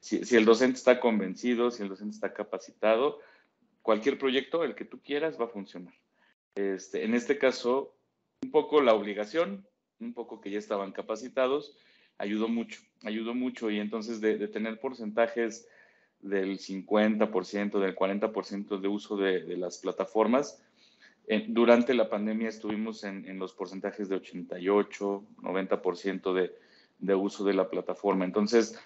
Si, 0.00 0.36
el 0.36 0.44
docente 0.44 0.78
está 0.78 1.00
convencido, 1.00 1.70
si 1.70 1.82
el 1.82 1.88
docente 1.88 2.14
está 2.14 2.32
capacitado, 2.32 3.20
cualquier 3.82 4.18
proyecto, 4.18 4.64
el 4.64 4.74
que 4.74 4.84
tú 4.84 5.00
quieras, 5.02 5.38
va 5.40 5.46
a 5.46 5.48
funcionar. 5.48 5.94
Este, 6.54 7.04
en 7.04 7.14
este 7.14 7.38
caso, 7.38 7.96
un 8.42 8.50
poco 8.50 8.80
la 8.80 8.94
obligación, 8.94 9.66
un 9.98 10.14
poco 10.14 10.40
que 10.40 10.50
ya 10.50 10.58
estaban 10.58 10.92
capacitados, 10.92 11.76
ayudó 12.20 12.48
mucho, 12.48 12.80
ayudó 13.02 13.34
mucho 13.34 13.70
y 13.70 13.78
entonces 13.78 14.20
de, 14.20 14.46
tener 14.48 14.78
porcentajes 14.78 15.66
del 16.22 16.58
50%, 16.58 17.78
del 17.78 17.96
40% 17.96 18.80
de 18.80 18.88
uso 18.88 19.16
de, 19.16 19.56
las 19.56 19.78
plataformas, 19.78 20.62
durante 21.48 21.94
la 21.94 22.08
pandemia 22.08 22.48
estuvimos 22.48 23.04
en, 23.04 23.38
los 23.38 23.52
porcentajes 23.52 24.08
de 24.08 24.16
88, 24.16 25.24
90% 25.42 26.32
de, 26.34 26.56
de 26.98 27.14
uso 27.14 27.44
de 27.44 27.54
la 27.54 27.68
plataforma. 27.68 28.24
Entonces, 28.24 28.78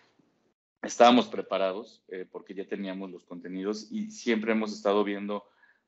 estábamos 0.82 1.26
preparados 1.28 2.02
eh, 2.08 2.26
porque 2.30 2.54
ya 2.54 2.66
teníamos 2.66 3.10
los 3.10 3.24
contenidos 3.24 3.90
y 3.90 4.10
siempre 4.10 4.52
hemos 4.52 4.72
estado 4.72 5.04
viendo 5.04 5.44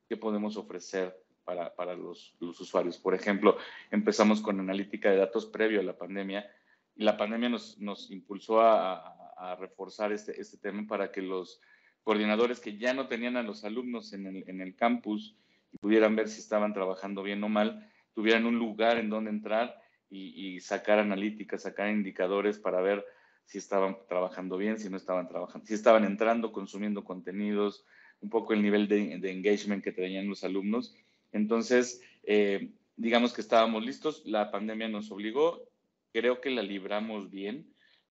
qué 0.09 0.17
podemos 0.17 0.57
ofrecer 0.57 1.17
para, 1.45 1.75
para 1.75 1.95
los, 1.95 2.35
los, 2.41 2.61
usuarios. 2.61 2.99
Por 2.99 3.15
ejemplo, 3.15 3.57
empezamos 3.91 4.41
con 4.41 4.59
analítica 4.59 5.11
de 5.11 5.19
datos 5.19 5.47
previo 5.47 5.81
a 5.81 5.85
la 5.85 5.97
pandemia 5.97 6.51
y 6.97 7.05
la 7.05 7.17
pandemia 7.17 7.49
nos, 7.49 7.79
nos 7.79 8.11
impulsó 8.11 8.61
a, 8.61 8.95
a, 8.95 9.26
reforzar 9.59 10.13
este, 10.13 10.41
este 10.41 10.57
tema 10.57 10.87
para 10.87 11.13
que 11.13 11.23
los 11.23 11.61
coordinadores 12.03 12.61
que 12.61 12.77
ya 12.79 12.95
no 12.95 13.09
tenían 13.09 13.37
a 13.37 13.43
los 13.43 13.65
alumnos 13.65 14.13
en 14.13 14.27
el, 14.27 14.45
en 14.49 14.61
el 14.61 14.75
campus 14.75 15.37
y 15.73 15.79
pudieran 15.79 16.17
ver 16.17 16.29
si 16.29 16.41
estaban 16.41 16.73
trabajando 16.73 17.23
bien 17.23 17.43
o 17.45 17.49
mal, 17.49 17.91
tuvieran 18.15 18.47
un 18.47 18.59
lugar 18.59 18.99
en 18.99 19.11
donde 19.11 19.31
entrar 19.31 19.81
y, 20.09 20.55
y 20.57 20.61
sacar 20.61 20.99
analíticas, 20.99 21.63
sacar 21.63 21.91
indicadores 21.91 22.59
para 22.59 22.81
ver 22.81 23.05
si 23.45 23.59
estaban 23.59 23.97
trabajando 24.09 24.57
bien, 24.57 24.79
si 24.79 24.89
no 24.89 24.97
estaban 24.97 25.29
trabajando, 25.29 25.67
si 25.67 25.75
estaban 25.75 26.05
entrando, 26.05 26.53
consumiendo 26.53 27.05
contenidos, 27.05 27.85
un 28.21 28.31
poco 28.31 28.55
el 28.55 28.63
nivel 28.63 28.89
de, 28.89 29.19
de 29.19 29.31
engagement 29.31 29.85
que 29.85 29.93
tenían 29.93 30.29
los 30.29 30.43
alumnos 30.43 30.97
entonces, 31.37 32.03
eh, 32.23 32.71
digamos 32.97 33.33
que 33.33 33.43
estábamos 33.43 33.85
listos, 33.85 34.23
la 34.25 34.51
pandemia 34.51 34.89
nos 34.89 35.11
obligó, 35.11 35.69
creo 36.13 36.41
que 36.41 36.51
la 36.51 36.63
libramos 36.63 37.31
bien. 37.31 37.67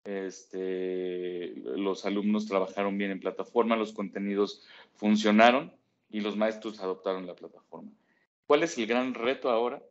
Este, 0.05 1.55
los 1.55 2.05
alumnos 2.05 2.45
trabajaron 2.45 2.95
bien 2.95 3.09
en 3.09 3.19
plataforma, 3.19 3.75
los 3.75 3.91
contenidos 3.91 4.63
funcionaron 4.93 5.73
y 6.11 6.21
los 6.21 6.37
maestros 6.37 6.79
adoptaron 6.79 7.25
la 7.25 7.35
plataforma. 7.35 7.91
¿Cuál 8.45 8.61
es 8.61 8.77
el 8.77 8.85
gran 8.85 9.15
reto 9.15 9.49
ahora? 9.49 9.81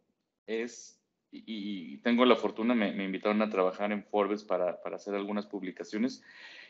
Es, 0.47 1.01
y, 1.33 1.99
tengo 1.99 2.25
la 2.27 2.37
fortuna, 2.37 2.77
me, 2.77 2.91
invitaron 3.05 3.43
a 3.43 3.51
trabajar 3.51 3.91
en 3.91 4.05
Forbes 4.05 4.45
para, 4.45 4.81
para, 4.83 4.97
hacer 4.97 5.17
algunas 5.17 5.47
publicaciones 5.47 6.23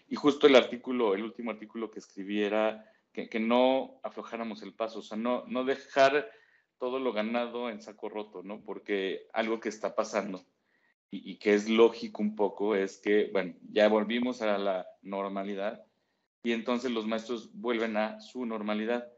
y 0.09 0.17
justo 0.17 0.47
el 0.47 0.57
artículo, 0.57 1.15
el 1.15 1.23
último 1.23 1.51
artículo 1.51 1.91
que 1.91 1.99
escribí 1.99 2.43
era 2.43 2.91
que, 3.13 3.29
que 3.29 3.41
no 3.41 4.01
aflojáramos 4.03 4.63
el 4.63 4.73
paso, 4.73 5.01
o 5.01 5.03
sea, 5.03 5.19
no, 5.19 5.45
no 5.49 5.65
dejar 5.65 6.31
todo 6.79 6.99
lo 6.99 7.13
ganado 7.13 7.69
en 7.69 7.83
saco 7.83 8.09
roto, 8.09 8.43
¿no? 8.43 8.63
Porque 8.63 9.27
algo 9.35 9.61
que 9.61 9.69
está 9.69 9.95
pasando 9.95 10.47
y, 11.25 11.37
que 11.37 11.54
es 11.54 11.68
lógico 11.68 12.23
un 12.23 12.37
poco 12.37 12.75
es 12.75 12.99
que, 12.99 13.30
bueno, 13.33 13.54
ya 13.71 13.88
volvimos 13.88 14.42
a 14.42 14.59
la 14.59 14.87
normalidad 15.02 15.85
y 16.42 16.52
entonces 16.52 16.90
los 16.90 17.06
maestros 17.06 17.50
vuelven 17.54 17.97
a 17.97 18.21
su 18.21 18.47
normalidad 18.47 19.09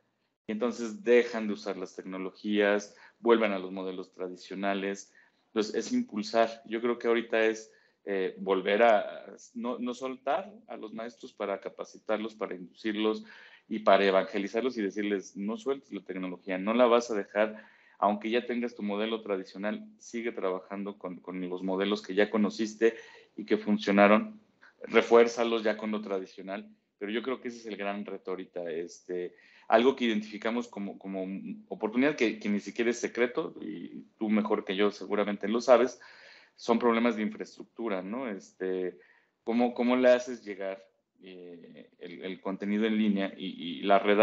y 0.47 0.53
entonces 0.53 1.03
dejan 1.03 1.47
de 1.47 1.55
usar 1.55 1.77
las 1.77 1.97
tecnologías, 1.97 2.95
vuelven 3.19 3.53
a 3.53 3.59
los 3.59 3.73
modelos 3.73 4.13
tradicionales. 4.13 5.13
Entonces 5.47 5.75
es 5.75 5.93
impulsar. 5.93 6.63
Yo 6.67 6.81
creo 6.81 6.99
que 6.99 7.09
ahorita 7.09 7.45
es 7.47 7.73
eh, 8.05 8.37
volver 8.39 8.83
a 8.83 9.35
no, 9.55 9.79
no 9.79 9.95
soltar 9.95 10.53
a 10.69 10.77
los 10.77 10.95
maestros 10.95 11.33
para 11.33 11.61
capacitarlos, 11.61 12.35
para 12.35 12.55
inducirlos, 12.55 13.25
y 13.69 13.81
para 13.81 14.05
evangelizarlos 14.05 14.77
y 14.77 14.83
decirles, 14.83 15.37
no 15.37 15.57
sueltes 15.57 15.93
la 15.93 16.03
tecnología, 16.03 16.59
no 16.59 16.75
la 16.75 16.87
vas 16.87 17.11
a 17.11 17.15
dejar, 17.15 17.65
aunque 17.99 18.31
ya 18.31 18.47
tengas 18.47 18.75
tu 18.75 18.83
modelo 18.83 19.21
tradicional, 19.23 19.87
sigue 19.99 20.33
trabajando 20.33 20.99
con, 20.99 21.21
los 21.49 21.63
modelos 21.63 22.03
que 22.03 22.15
ya 22.15 22.31
conociste 22.31 22.95
y 23.37 23.45
que 23.45 23.57
funcionaron, 23.57 24.41
refuérzalos 24.83 25.63
ya 25.63 25.77
con 25.77 25.91
lo 25.91 26.03
tradicional, 26.03 26.69
pero 26.99 27.11
yo 27.11 27.23
creo 27.23 27.41
que 27.41 27.49
ese 27.49 27.59
es 27.59 27.67
el 27.67 27.77
gran 27.77 28.05
reto 28.05 28.31
ahorita, 28.31 28.71
este, 28.71 29.35
algo 29.69 29.97
que 29.97 30.05
identificamos 30.05 30.69
como, 30.69 30.99
como 30.99 31.27
oportunidad 31.69 32.17
que, 32.17 32.39
que 32.39 32.49
ni 32.49 32.61
siquiera 32.61 32.91
es 32.91 32.99
secreto, 32.99 33.55
y 33.61 34.05
tú 34.19 34.29
mejor 34.29 34.65
que 34.65 34.77
yo 34.77 34.91
seguramente 34.91 35.49
lo 35.49 35.61
sabes, 35.61 36.01
son 36.55 36.79
problemas 36.79 37.17
de 37.17 37.23
infraestructura, 37.23 38.03
¿no? 38.03 38.29
Este, 38.29 38.99
¿cómo, 39.45 39.75
¿Cómo 39.75 39.97
le 39.97 40.09
haces 40.09 40.43
llegar 40.43 40.83
eh, 41.23 41.91
el, 41.99 42.41
contenido 42.41 42.85
en 42.85 42.99
línea 42.99 43.33
y, 43.37 43.83
la 43.83 43.99
red 43.99 44.21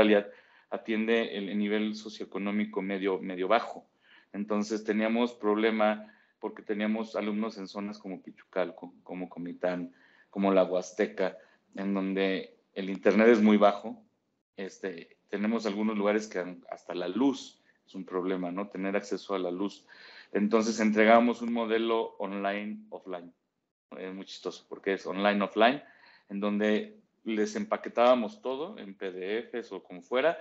atiende 0.73 1.37
el, 1.37 1.57
nivel 1.57 1.95
socioeconómico 1.95 2.81
medio, 2.81 3.19
medio 3.19 3.47
bajo. 3.47 3.85
Entonces 4.33 4.83
teníamos 4.83 5.33
problema 5.33 6.11
porque 6.39 6.63
teníamos 6.63 7.15
alumnos 7.15 7.57
en 7.57 7.67
zonas 7.67 7.99
como 7.99 8.21
Pichucalco, 8.21 8.93
como 9.03 9.29
Comitán, 9.29 9.93
como 10.29 10.51
la 10.51 10.63
Huasteca, 10.63 11.37
en 11.75 11.93
donde 11.93 12.57
el 12.73 12.89
internet 12.89 13.27
es 13.27 13.41
muy 13.41 13.57
bajo. 13.57 14.03
Este, 14.57 15.17
tenemos 15.29 15.65
algunos 15.65 15.95
lugares 15.95 16.27
que 16.27 16.43
hasta 16.69 16.95
la 16.95 17.07
luz 17.07 17.61
es 17.85 17.93
un 17.93 18.03
problema, 18.03 18.51
¿no? 18.51 18.67
Tener 18.67 18.95
acceso 18.95 19.35
a 19.35 19.39
la 19.39 19.51
luz. 19.51 19.85
Entonces 20.31 20.79
entregamos 20.79 21.41
un 21.41 21.53
modelo 21.53 22.15
online, 22.17 22.79
offline. 22.89 23.31
Es 23.97 24.13
muy 24.13 24.25
chistoso 24.25 24.65
porque 24.67 24.93
es 24.93 25.05
online, 25.05 25.43
offline 25.43 25.83
en 26.29 26.39
donde 26.39 26.99
les 27.23 27.55
empaquetábamos 27.55 28.41
todo 28.41 28.77
en 28.77 28.95
PDFs 28.95 29.71
o 29.71 29.83
como 29.83 30.01
fuera. 30.01 30.37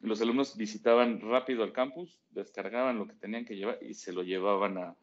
Los 0.00 0.20
alumnos 0.20 0.56
visitaban 0.56 1.20
rápido 1.20 1.62
al 1.62 1.72
campus, 1.72 2.20
descargaban 2.30 2.98
lo 2.98 3.06
que 3.06 3.14
tenían 3.14 3.44
que 3.44 3.56
llevar 3.56 3.78
y 3.82 3.94
se 3.94 4.12
lo 4.12 4.22
llevaban 4.22 4.78
a, 4.78 4.96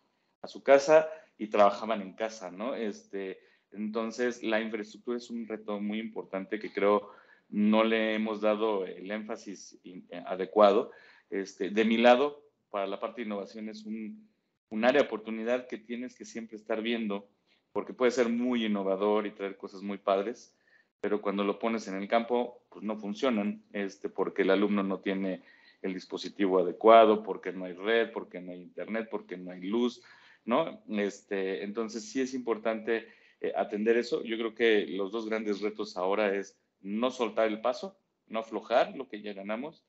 su 0.46 0.62
casa 0.62 1.10
y 1.38 1.48
trabajaban 1.48 2.02
en 2.02 2.14
casa, 2.14 2.52
¿no? 2.52 2.76
Este, 2.76 3.40
entonces, 3.72 4.44
la 4.44 4.60
infraestructura 4.60 5.18
es 5.18 5.30
un 5.30 5.48
reto 5.48 5.80
muy 5.80 6.00
importante 6.00 6.60
que 6.60 6.74
creo 6.74 7.12
no 7.50 7.84
le 7.84 8.16
hemos 8.16 8.42
dado 8.42 8.86
el 8.86 9.10
énfasis 9.10 9.80
adecuado. 10.26 10.92
Este, 11.30 11.70
de 11.70 11.86
mi 11.86 11.98
lado, 11.98 12.44
para 12.70 12.88
la 12.88 13.00
parte 13.00 13.22
de 13.22 13.28
innovación 13.28 13.70
es 13.70 13.86
un, 13.86 14.30
un 14.70 14.86
área 14.86 15.02
de 15.02 15.08
oportunidad 15.08 15.68
que 15.68 15.78
tienes 15.78 16.16
que 16.16 16.26
siempre 16.26 16.58
estar 16.58 16.82
viendo 16.82 17.30
porque 17.74 17.94
puede 17.94 18.12
ser 18.12 18.30
muy 18.30 18.66
innovador 18.66 19.26
y 19.28 19.32
traer 19.32 19.58
cosas 19.58 19.82
muy 19.82 19.98
padres, 19.98 20.56
pero 21.04 21.22
cuando 21.22 21.44
lo 21.44 21.60
pones 21.60 21.90
en 21.90 21.96
el 21.96 22.08
campo, 22.08 22.64
pues 22.70 22.82
no 22.82 22.96
funcionan, 22.96 23.62
este, 23.74 24.08
porque 24.08 24.44
el 24.44 24.52
alumno 24.52 24.84
no 24.84 25.02
tiene 25.02 25.44
el 25.82 25.94
dispositivo 25.94 26.60
adecuado, 26.60 27.24
porque 27.24 27.52
no 27.52 27.66
hay 27.66 27.74
red, 27.74 28.14
porque 28.14 28.40
no 28.40 28.54
hay 28.54 28.62
internet, 28.62 29.10
porque 29.12 29.36
no 29.36 29.52
hay 29.52 29.60
luz, 29.60 30.02
¿no? 30.46 30.82
Este, 30.88 31.66
entonces 31.66 32.10
sí 32.10 32.22
es 32.22 32.34
importante 32.34 33.10
eh, 33.42 33.52
atender 33.54 33.98
eso. 33.98 34.24
Yo 34.24 34.38
creo 34.38 34.56
que 34.56 34.86
los 34.88 35.12
dos 35.12 35.28
grandes 35.28 35.60
retos 35.60 35.98
ahora 35.98 36.34
es 36.34 36.58
no 36.80 37.12
soltar 37.12 37.48
el 37.48 37.60
paso, 37.60 37.98
no 38.28 38.40
aflojar 38.40 38.96
lo 38.96 39.10
que 39.10 39.22
ya 39.22 39.34
ganamos 39.34 39.84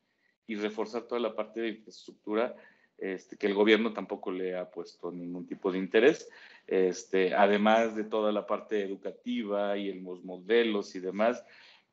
y 0.49 0.57
reforzar 0.57 1.05
toda 1.05 1.21
la 1.21 1.37
parte 1.37 1.61
de 1.61 1.69
infraestructura 1.69 2.57
este, 2.99 3.37
que 3.37 3.47
el 3.47 3.55
gobierno 3.55 3.93
tampoco 3.93 4.31
le 4.31 4.57
ha 4.57 4.71
puesto 4.71 5.11
ningún 5.11 5.47
tipo 5.47 5.71
de 5.73 5.79
interés, 5.79 6.29
este, 6.67 7.35
además 7.35 7.95
de 7.97 8.05
toda 8.05 8.33
la 8.33 8.47
parte 8.47 8.83
educativa 8.83 9.77
y 9.77 9.93
los 10.01 10.25
modelos 10.25 10.95
y 10.95 11.01
demás, 11.01 11.45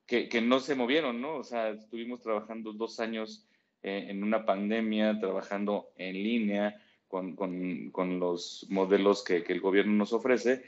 que, 0.05 0.29
que, 0.29 0.41
no 0.41 0.59
se 0.59 0.75
movieron, 0.75 1.21
¿no? 1.21 1.35
O 1.35 1.43
sea, 1.43 1.69
estuvimos 1.69 2.21
trabajando 2.21 2.73
dos 2.73 2.99
años 2.99 3.47
eh, 3.83 4.07
en 4.09 4.23
una 4.23 4.45
pandemia, 4.45 5.19
trabajando 5.19 5.91
en 5.97 6.13
línea 6.13 6.81
con, 7.07 7.35
con, 7.35 7.91
con 7.91 8.19
los 8.19 8.65
modelos 8.69 9.23
que, 9.23 9.43
que, 9.43 9.53
el 9.53 9.61
gobierno 9.61 9.93
nos 9.93 10.13
ofrece, 10.13 10.63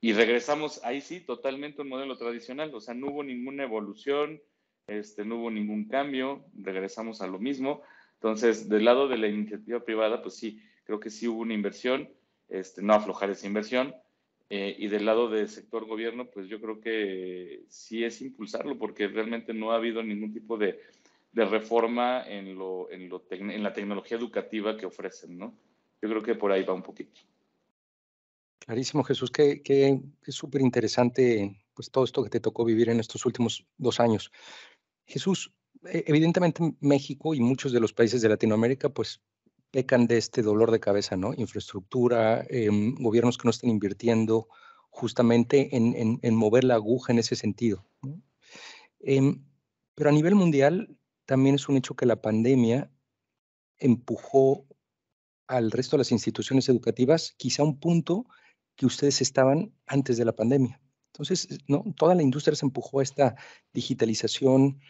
y 0.00 0.12
regresamos 0.14 0.82
ahí 0.84 1.00
sí 1.00 1.20
totalmente 1.20 1.82
un 1.82 1.88
modelo 1.88 2.16
tradicional, 2.16 2.74
o 2.74 2.80
sea, 2.80 2.94
no 2.94 3.08
hubo 3.08 3.22
ninguna 3.22 3.64
evolución, 3.64 4.40
este, 4.86 5.24
no 5.24 5.36
hubo 5.36 5.50
ningún 5.50 5.86
cambio, 5.88 6.44
regresamos 6.54 7.20
a 7.20 7.26
lo 7.26 7.38
mismo. 7.38 7.82
Entonces, 8.20 8.68
del 8.68 8.84
lado 8.84 9.08
de 9.08 9.16
la 9.16 9.28
iniciativa 9.28 9.80
privada, 9.80 10.20
pues 10.20 10.34
sí, 10.34 10.62
creo 10.84 11.00
que 11.00 11.08
sí 11.08 11.26
hubo 11.26 11.40
una 11.40 11.54
inversión, 11.54 12.10
este, 12.50 12.82
no 12.82 12.92
aflojar 12.92 13.30
esa 13.30 13.46
inversión. 13.46 13.94
Eh, 14.50 14.76
y 14.78 14.88
del 14.88 15.06
lado 15.06 15.30
del 15.30 15.48
sector 15.48 15.86
gobierno, 15.86 16.26
pues 16.26 16.48
yo 16.48 16.60
creo 16.60 16.80
que 16.80 17.62
sí 17.68 18.04
es 18.04 18.20
impulsarlo, 18.20 18.76
porque 18.76 19.08
realmente 19.08 19.54
no 19.54 19.70
ha 19.72 19.76
habido 19.76 20.02
ningún 20.02 20.34
tipo 20.34 20.58
de, 20.58 20.80
de 21.32 21.44
reforma 21.46 22.22
en, 22.26 22.58
lo, 22.58 22.90
en, 22.90 23.08
lo 23.08 23.24
en 23.30 23.62
la 23.62 23.72
tecnología 23.72 24.18
educativa 24.18 24.76
que 24.76 24.86
ofrecen, 24.86 25.38
¿no? 25.38 25.54
Yo 26.02 26.08
creo 26.08 26.22
que 26.22 26.34
por 26.34 26.52
ahí 26.52 26.62
va 26.64 26.74
un 26.74 26.82
poquito. 26.82 27.20
Clarísimo, 28.58 29.02
Jesús, 29.02 29.30
que, 29.30 29.62
que 29.62 30.00
es 30.26 30.34
súper 30.34 30.60
interesante 30.60 31.56
pues 31.72 31.90
todo 31.90 32.04
esto 32.04 32.22
que 32.22 32.30
te 32.30 32.40
tocó 32.40 32.64
vivir 32.64 32.90
en 32.90 33.00
estos 33.00 33.24
últimos 33.24 33.64
dos 33.78 34.00
años. 34.00 34.30
Jesús, 35.06 35.52
evidentemente 35.84 36.74
México 36.80 37.34
y 37.34 37.40
muchos 37.40 37.72
de 37.72 37.80
los 37.80 37.92
países 37.92 38.22
de 38.22 38.28
Latinoamérica 38.28 38.88
pues 38.88 39.20
pecan 39.70 40.06
de 40.06 40.18
este 40.18 40.42
dolor 40.42 40.70
de 40.70 40.80
cabeza, 40.80 41.16
¿no? 41.16 41.32
Infraestructura, 41.36 42.44
em, 42.48 42.94
gobiernos 42.96 43.38
que 43.38 43.44
no 43.44 43.50
están 43.50 43.70
invirtiendo 43.70 44.48
justamente 44.90 45.68
en, 45.72 46.34
mover 46.34 46.64
la 46.64 46.74
aguja 46.74 47.12
en 47.12 47.20
ese 47.20 47.36
sentido. 47.36 47.86
Em, 48.98 49.44
pero 49.94 50.10
a 50.10 50.12
nivel 50.12 50.34
mundial 50.34 50.96
también 51.24 51.54
es 51.54 51.68
un 51.68 51.76
hecho 51.76 51.94
que 51.94 52.06
la 52.06 52.20
pandemia 52.20 52.90
empujó 53.78 54.66
al 55.46 55.70
resto 55.70 55.96
de 55.96 56.00
las 56.00 56.12
instituciones 56.12 56.68
educativas 56.68 57.34
quizá 57.36 57.62
un 57.62 57.78
punto 57.78 58.26
que 58.76 58.86
ustedes 58.86 59.20
estaban 59.20 59.72
antes 59.86 60.16
de 60.16 60.24
la 60.24 60.34
pandemia. 60.34 60.80
Entonces, 61.12 61.48
¿no? 61.66 61.84
toda 61.96 62.14
la 62.14 62.22
industria 62.22 62.56
se 62.56 62.66
empujó 62.66 63.00
a 63.00 63.02
esta 63.02 63.36
digitalización, 63.72 64.80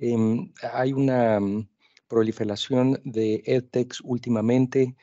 Em, 0.00 0.52
hay 0.72 0.92
una 0.92 1.40
mm, 1.40 1.68
proliferación 2.06 3.00
de 3.04 3.42
EdTechs 3.44 4.00
últimamente. 4.02 4.96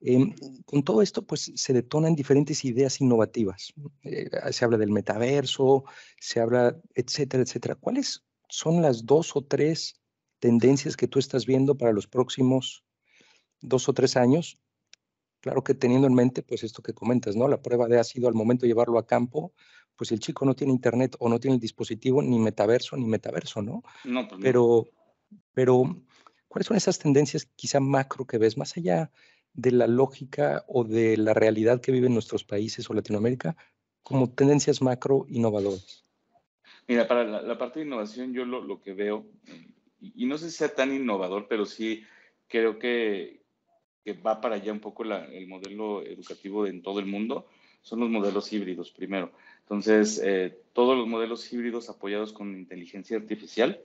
Em, 0.00 0.34
con 0.66 0.82
todo 0.82 1.00
esto, 1.02 1.26
pues 1.26 1.50
se 1.54 1.72
detonan 1.72 2.14
diferentes 2.14 2.64
ideas 2.64 3.00
innovativas. 3.00 3.72
Eh, 4.02 4.28
se 4.52 4.64
habla 4.64 4.76
del 4.78 4.90
metaverso, 4.90 5.84
se 6.20 6.40
habla, 6.40 6.78
etcétera, 6.94 7.42
etcétera. 7.42 7.74
¿Cuáles 7.74 8.24
son 8.48 8.82
las 8.82 9.06
dos 9.06 9.34
o 9.34 9.42
tres 9.42 10.00
tendencias 10.40 10.96
que 10.96 11.08
tú 11.08 11.18
estás 11.18 11.46
viendo 11.46 11.76
para 11.76 11.92
los 11.92 12.06
próximos 12.06 12.84
dos 13.60 13.88
o 13.88 13.94
tres 13.94 14.16
años? 14.16 14.58
Claro 15.40 15.64
que 15.64 15.74
teniendo 15.74 16.06
en 16.06 16.14
mente, 16.14 16.42
pues 16.42 16.64
esto 16.64 16.82
que 16.82 16.94
comentas, 16.94 17.36
¿no? 17.36 17.48
La 17.48 17.60
prueba 17.60 17.86
de 17.86 17.98
ha 17.98 18.04
sido 18.04 18.28
al 18.28 18.34
momento 18.34 18.62
de 18.62 18.68
llevarlo 18.68 18.98
a 18.98 19.06
campo, 19.06 19.52
pues 19.96 20.12
el 20.12 20.20
chico 20.20 20.44
no 20.44 20.54
tiene 20.54 20.72
internet 20.72 21.16
o 21.18 21.28
no 21.28 21.38
tiene 21.38 21.54
el 21.56 21.60
dispositivo 21.60 22.22
ni 22.22 22.38
metaverso 22.38 22.96
ni 22.96 23.06
metaverso, 23.06 23.62
¿no? 23.62 23.82
No, 24.04 24.26
pues 24.28 24.40
pero, 24.42 24.88
pero, 25.52 25.96
¿cuáles 26.48 26.66
son 26.66 26.76
esas 26.76 26.98
tendencias 26.98 27.46
quizá 27.56 27.80
macro 27.80 28.26
que 28.26 28.38
ves 28.38 28.56
más 28.56 28.76
allá 28.76 29.10
de 29.52 29.70
la 29.70 29.86
lógica 29.86 30.64
o 30.66 30.84
de 30.84 31.16
la 31.16 31.32
realidad 31.32 31.80
que 31.80 31.92
viven 31.92 32.12
nuestros 32.12 32.44
países 32.44 32.88
o 32.90 32.94
Latinoamérica 32.94 33.56
como 34.02 34.30
tendencias 34.30 34.82
macro 34.82 35.26
innovadoras? 35.28 36.04
Mira, 36.86 37.08
para 37.08 37.24
la, 37.24 37.58
parte 37.58 37.80
de 37.80 37.86
innovación 37.86 38.34
yo 38.34 38.44
lo, 38.44 38.62
lo 38.62 38.80
que 38.80 38.92
veo, 38.92 39.26
y, 40.00 40.26
no 40.26 40.36
sé 40.36 40.50
si 40.50 40.58
sea 40.58 40.74
tan 40.74 40.94
innovador, 40.94 41.46
pero 41.48 41.64
sí 41.64 42.04
creo 42.46 42.78
que, 42.78 43.42
que 44.04 44.12
va 44.12 44.40
para 44.40 44.56
allá 44.56 44.72
un 44.72 44.80
poco 44.80 45.02
la, 45.04 45.24
el 45.24 45.46
modelo 45.46 46.02
educativo 46.02 46.66
en 46.66 46.82
todo 46.82 47.00
el 47.00 47.06
mundo, 47.06 47.46
son 47.84 48.00
los 48.00 48.08
modelos 48.08 48.52
híbridos 48.52 48.90
primero. 48.90 49.30
Entonces, 49.60 50.20
eh, 50.24 50.58
todos 50.72 50.96
los 50.96 51.06
modelos 51.06 51.52
híbridos 51.52 51.90
apoyados 51.90 52.32
con 52.32 52.56
inteligencia 52.56 53.16
artificial 53.16 53.80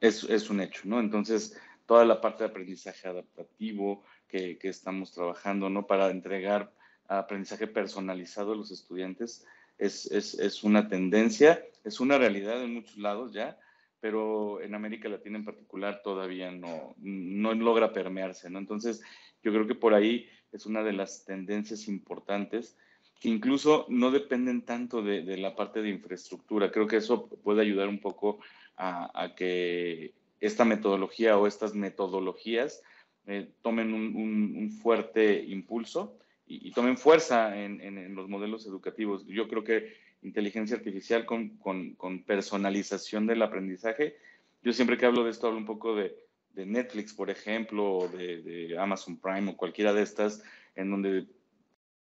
es, 0.00 0.22
es, 0.24 0.50
un 0.50 0.60
hecho, 0.60 0.82
¿no? 0.84 1.00
Entonces, 1.00 1.58
toda 1.86 2.04
la 2.04 2.20
parte 2.20 2.44
de 2.44 2.50
aprendizaje 2.50 3.08
adaptativo 3.08 4.04
que, 4.28 4.58
que 4.58 4.68
estamos 4.68 5.12
trabajando, 5.12 5.70
¿no? 5.70 5.86
Para 5.86 6.10
entregar 6.10 6.70
aprendizaje 7.08 7.66
personalizado 7.66 8.52
a 8.52 8.56
los 8.56 8.70
estudiantes 8.70 9.46
es, 9.78 10.10
es, 10.12 10.34
es, 10.34 10.62
una 10.62 10.88
tendencia, 10.88 11.64
es 11.84 12.00
una 12.00 12.18
realidad 12.18 12.62
en 12.62 12.74
muchos 12.74 12.98
lados 12.98 13.32
ya, 13.32 13.58
pero 13.98 14.60
en 14.60 14.74
América 14.74 15.08
Latina 15.08 15.38
en 15.38 15.44
particular 15.44 16.02
todavía 16.02 16.50
no, 16.50 16.94
no 16.98 17.54
logra 17.54 17.94
permearse, 17.94 18.50
¿no? 18.50 18.58
Entonces, 18.58 19.02
yo 19.42 19.52
creo 19.52 19.66
que 19.66 19.74
por 19.74 19.94
ahí 19.94 20.28
es 20.52 20.66
una 20.66 20.82
de 20.82 20.92
las 20.92 21.24
tendencias 21.24 21.88
importantes 21.88 22.76
que 23.20 23.28
incluso 23.28 23.86
no 23.88 24.10
dependen 24.10 24.62
tanto 24.62 25.02
de, 25.02 25.22
de, 25.22 25.38
la 25.38 25.54
parte 25.54 25.80
de 25.80 25.88
infraestructura. 25.88 26.70
Creo 26.70 26.86
que 26.86 26.96
eso 26.96 27.28
puede 27.28 27.62
ayudar 27.62 27.88
un 27.88 28.00
poco 28.00 28.40
a, 28.76 29.10
a 29.22 29.34
que 29.34 30.14
esta 30.40 30.64
metodología 30.64 31.38
o 31.38 31.46
estas 31.46 31.74
metodologías 31.74 32.82
eh, 33.26 33.50
tomen 33.62 33.92
un, 33.94 34.14
un, 34.56 34.70
fuerte 34.70 35.42
impulso 35.42 36.16
y, 36.46 36.70
tomen 36.70 36.96
fuerza 36.96 37.60
en, 37.60 37.80
en, 37.80 37.98
en, 37.98 38.14
los 38.14 38.28
modelos 38.28 38.66
educativos. 38.66 39.26
Yo 39.26 39.48
creo 39.48 39.64
que 39.64 39.94
inteligencia 40.22 40.76
artificial 40.76 41.24
con, 41.24 41.56
con, 41.56 41.94
con, 41.94 42.22
personalización 42.22 43.26
del 43.26 43.42
aprendizaje, 43.42 44.16
yo 44.62 44.72
siempre 44.72 44.96
que 44.96 45.06
hablo 45.06 45.24
de 45.24 45.30
esto 45.30 45.46
hablo 45.46 45.58
un 45.58 45.66
poco 45.66 45.96
de, 45.96 46.14
de 46.50 46.66
Netflix, 46.66 47.14
por 47.14 47.30
ejemplo, 47.30 47.98
o 47.98 48.08
de, 48.08 48.42
de 48.42 48.78
Amazon 48.78 49.18
Prime 49.18 49.50
o 49.50 49.56
cualquiera 49.56 49.92
de 49.92 50.02
estas, 50.02 50.42
en 50.76 50.90
donde 50.90 51.26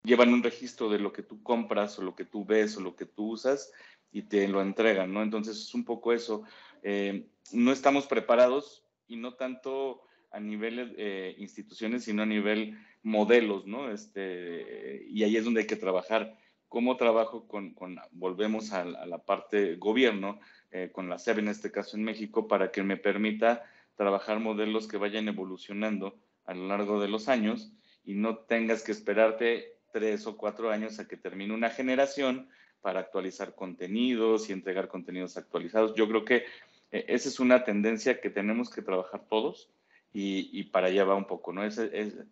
llevan 0.02 0.32
un 0.32 0.42
registro 0.42 0.88
de 0.88 0.98
lo 0.98 1.12
que 1.12 1.22
tú 1.22 1.42
compras 1.42 1.98
o 1.98 2.02
lo 2.02 2.14
que 2.14 2.24
tú 2.24 2.44
ves 2.44 2.76
o 2.76 2.80
lo 2.80 2.96
que 2.96 3.06
tú 3.06 3.32
usas 3.32 3.72
y 4.10 4.22
te 4.22 4.48
lo 4.48 4.62
entregan, 4.62 5.12
¿no? 5.12 5.22
Entonces 5.22 5.58
es 5.58 5.74
un 5.74 5.84
poco 5.84 6.12
eso. 6.12 6.44
Eh, 6.82 7.26
no 7.52 7.72
estamos 7.72 8.06
preparados 8.06 8.84
y 9.06 9.16
no 9.16 9.34
tanto 9.34 10.02
a 10.30 10.40
nivel 10.40 10.94
eh, 10.98 11.34
instituciones, 11.38 12.04
sino 12.04 12.22
a 12.22 12.26
nivel 12.26 12.78
modelos, 13.02 13.66
¿no? 13.66 13.90
Este, 13.90 15.06
y 15.08 15.22
ahí 15.24 15.36
es 15.36 15.44
donde 15.44 15.60
hay 15.60 15.66
que 15.66 15.76
trabajar. 15.76 16.36
¿Cómo 16.68 16.96
trabajo 16.96 17.48
con, 17.48 17.72
con 17.72 17.98
volvemos 18.10 18.72
a, 18.72 18.84
la 18.84 19.18
parte 19.18 19.76
gobierno, 19.76 20.38
eh, 20.70 20.90
con 20.92 21.08
la 21.08 21.18
SEB 21.18 21.38
en 21.38 21.48
este 21.48 21.70
caso 21.70 21.96
en 21.96 22.04
México, 22.04 22.46
para 22.46 22.70
que 22.70 22.82
me 22.82 22.98
permita 22.98 23.64
trabajar 23.96 24.38
modelos 24.38 24.86
que 24.86 24.98
vayan 24.98 25.28
evolucionando 25.28 26.18
a 26.44 26.54
lo 26.54 26.68
largo 26.68 27.00
de 27.00 27.08
los 27.08 27.28
años 27.28 27.72
y 28.04 28.14
no 28.14 28.38
tengas 28.38 28.82
que 28.82 28.92
esperarte 28.92 29.77
tres 29.92 30.26
o 30.26 30.36
cuatro 30.36 30.70
años 30.70 30.98
a 30.98 31.08
que 31.08 31.16
termine 31.16 31.54
una 31.54 31.70
generación 31.70 32.48
para 32.80 33.00
actualizar 33.00 33.54
contenidos 33.54 34.48
y 34.48 34.52
entregar 34.52 34.88
contenidos 34.88 35.36
actualizados. 35.36 35.94
Yo 35.94 36.08
creo 36.08 36.24
que 36.24 36.44
eh, 36.92 37.04
esa 37.08 37.28
es 37.28 37.40
una 37.40 37.64
tendencia 37.64 38.20
que 38.20 38.30
tenemos 38.30 38.70
que 38.70 38.82
trabajar 38.82 39.26
todos 39.28 39.70
y, 40.12 40.64
para 40.64 40.88
allá 40.88 41.04
va 41.04 41.14
un 41.14 41.26
poco, 41.26 41.52
¿no? 41.52 41.62
Es, 41.64 41.80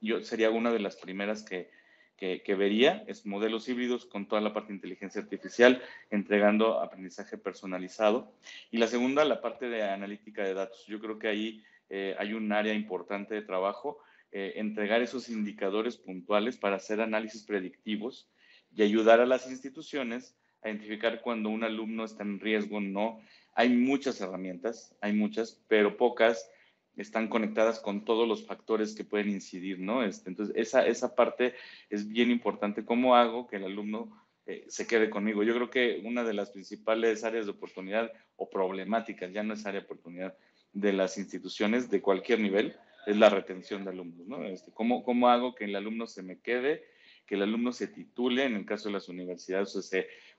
yo 0.01 0.21
sería 0.25 0.51
una 0.51 0.73
de 0.73 0.81
las 0.81 0.97
primeras 0.97 1.45
que, 1.45 1.71
que, 2.17 2.43
que, 2.43 2.55
vería, 2.57 3.05
es 3.07 3.27
modelos 3.27 3.69
híbridos 3.69 4.07
con 4.07 4.27
toda 4.27 4.41
la 4.41 4.53
parte 4.53 4.69
de 4.69 4.77
inteligencia 4.77 5.21
artificial, 5.21 5.81
entregando 6.11 6.81
aprendizaje 6.81 7.39
personalizado. 7.39 8.33
Y 8.73 8.79
la 8.79 8.89
segunda, 8.89 9.25
la 9.25 9.41
parte 9.41 9.69
de 9.69 9.85
analítica 9.85 10.43
de 10.43 10.55
datos. 10.55 10.85
Yo 10.87 10.99
creo 10.99 11.19
que 11.19 11.29
ahí 11.29 11.65
eh, 11.89 12.17
hay 12.19 12.33
un 12.33 12.51
área 12.51 12.75
importante 12.75 13.35
de 13.35 13.43
trabajo 13.43 14.01
eh, 14.39 14.61
entregar 14.61 15.01
esos 15.01 15.31
indicadores 15.31 15.97
puntuales 15.97 16.59
para 16.59 16.77
hacer 16.77 17.01
análisis 17.01 17.43
predictivos 17.45 18.29
y 18.71 18.83
ayudar 18.83 19.19
a 19.21 19.25
las 19.25 19.51
instituciones 19.51 20.37
a 20.61 20.69
identificar 20.69 21.23
cuando 21.23 21.49
un 21.49 21.65
alumno 21.65 22.05
está 22.05 22.23
en 22.23 22.39
riesgo 22.39 22.77
o 22.77 22.81
no. 22.83 23.19
Hay 23.55 23.71
muchas 23.71 24.21
herramientas, 24.21 24.95
hay 25.01 25.15
muchas, 25.15 25.65
pero 25.69 25.97
pocas 25.97 26.51
están 26.99 27.29
conectadas 27.29 27.81
con 27.81 28.05
todos 28.05 28.29
los 28.29 28.45
factores 28.45 28.95
que 28.95 29.05
pueden 29.05 29.31
incidir, 29.31 29.79
¿no? 29.79 30.05
Este, 30.05 30.29
entonces, 30.29 30.55
esa, 30.55 30.87
esa 30.87 31.15
parte 31.15 31.55
es 31.89 32.07
bien 32.07 32.31
importante. 32.31 32.85
¿Cómo 32.85 33.17
hago 33.17 33.47
que 33.47 33.57
el 33.57 33.65
alumno 33.65 34.23
eh, 34.45 34.67
se 34.69 34.87
quede 34.87 35.09
conmigo? 35.09 35.45
Yo 35.45 35.55
creo 35.55 35.71
que 35.71 36.03
una 36.05 36.25
de 36.25 36.35
las 36.35 36.51
principales 36.51 37.25
áreas 37.25 37.47
de 37.47 37.53
oportunidad 37.53 38.13
o 38.37 38.51
problemáticas, 38.51 39.33
ya 39.33 39.43
no 39.43 39.55
es 39.55 39.65
área 39.65 39.81
de 39.81 39.87
oportunidad, 39.87 40.37
de 40.75 40.93
las 40.93 41.17
instituciones 41.17 41.89
de 41.89 42.03
cualquier 42.03 42.41
nivel, 42.41 42.77
es 43.07 43.17
la 43.17 43.31
retención 43.31 43.85
de 43.85 43.91
alumnos, 43.91 44.27
¿no? 44.27 44.45
Este, 44.45 44.73
¿cómo, 44.73 45.05
¿Cómo 45.05 45.29
hago 45.29 45.55
que 45.55 45.65
el 45.65 45.77
alumno 45.77 46.07
se 46.07 46.23
me 46.23 46.41
quede, 46.41 46.85
que 47.25 47.37
el 47.37 47.43
alumno 47.43 47.73
se 47.73 47.87
titule 47.87 48.45
en 48.45 48.57
el 48.57 48.67
caso 48.67 48.89
de 48.89 48.95
las 48.95 49.09
universidades 49.09 49.75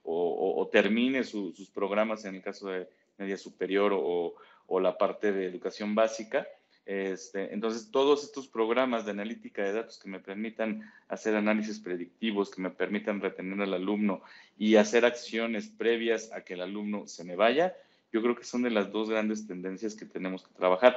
o, 0.02 0.54
o 0.56 0.68
termine 0.68 1.24
su, 1.24 1.52
sus 1.52 1.70
programas 1.70 2.24
en 2.24 2.36
el 2.36 2.42
caso 2.42 2.68
de 2.68 2.88
media 3.18 3.36
superior 3.36 3.92
o, 3.94 4.34
o 4.66 4.80
la 4.80 4.96
parte 4.96 5.32
de 5.32 5.46
educación 5.46 5.94
básica. 5.94 6.46
Este, 6.86 7.52
entonces, 7.52 7.90
todos 7.90 8.24
estos 8.24 8.48
programas 8.48 9.04
de 9.04 9.10
analítica 9.10 9.62
de 9.62 9.74
datos 9.74 9.98
que 9.98 10.08
me 10.08 10.20
permitan 10.20 10.90
hacer 11.08 11.34
análisis 11.34 11.80
predictivos, 11.80 12.50
que 12.50 12.62
me 12.62 12.70
permitan 12.70 13.20
retener 13.20 13.60
al 13.60 13.74
alumno 13.74 14.22
y 14.56 14.76
hacer 14.76 15.04
acciones 15.04 15.68
previas 15.68 16.32
a 16.32 16.44
que 16.44 16.54
el 16.54 16.62
alumno 16.62 17.06
se 17.06 17.24
me 17.24 17.36
vaya, 17.36 17.76
yo 18.10 18.22
creo 18.22 18.34
que 18.34 18.44
son 18.44 18.62
de 18.62 18.70
las 18.70 18.90
dos 18.90 19.10
grandes 19.10 19.46
tendencias 19.46 19.94
que 19.94 20.06
tenemos 20.06 20.46
que 20.46 20.54
trabajar. 20.54 20.96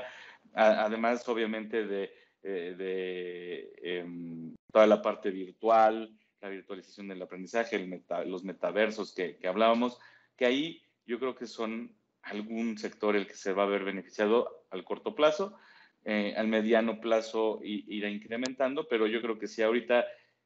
Además, 0.54 1.27
obviamente, 1.27 1.86
de, 1.86 2.12
eh, 2.43 3.71
em, 3.82 4.56
toda 4.71 4.88
la 4.88 5.01
parte 5.01 5.30
virtual, 5.30 6.17
la 6.41 6.49
virtualización 6.49 7.08
del 7.08 7.21
aprendizaje, 7.21 7.80
los 8.25 8.43
metaversos 8.43 9.13
que, 9.13 9.38
hablábamos, 9.47 9.99
que 10.36 10.45
ahí 10.45 10.82
yo 11.06 11.19
creo 11.19 11.36
que 11.36 11.45
son 11.45 11.95
algún 12.23 12.77
sector 12.77 13.15
el 13.15 13.27
que 13.27 13.36
se 13.36 13.54
va 13.54 13.63
a 13.63 13.67
ver 13.67 13.84
beneficiado 13.84 14.65
al 14.71 14.84
corto 14.84 15.15
plazo, 15.15 15.58
eh, 16.04 16.34
al 16.36 16.47
mediano 16.47 16.99
plazo 16.99 17.60
irá 17.63 18.10
incrementando, 18.10 18.88
pero 18.88 19.06
yo 19.06 19.21
creo 19.21 19.38
que 19.38 19.47
sí, 19.47 19.62
ahorita 19.62 20.06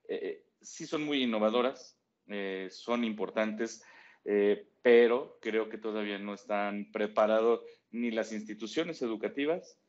eh, 0.09 0.43
sí 0.61 0.85
son 0.85 1.03
muy 1.03 1.23
innovadoras, 1.23 1.97
son 2.69 3.03
importantes, 3.03 3.83
pero 4.81 5.37
creo 5.39 5.69
que 5.69 5.77
todavía 5.77 6.17
no 6.17 6.33
están 6.33 6.91
preparados 6.91 7.63
ni 7.91 8.09
las 8.09 8.33
instituciones 8.33 9.01
educativas, 9.03 9.79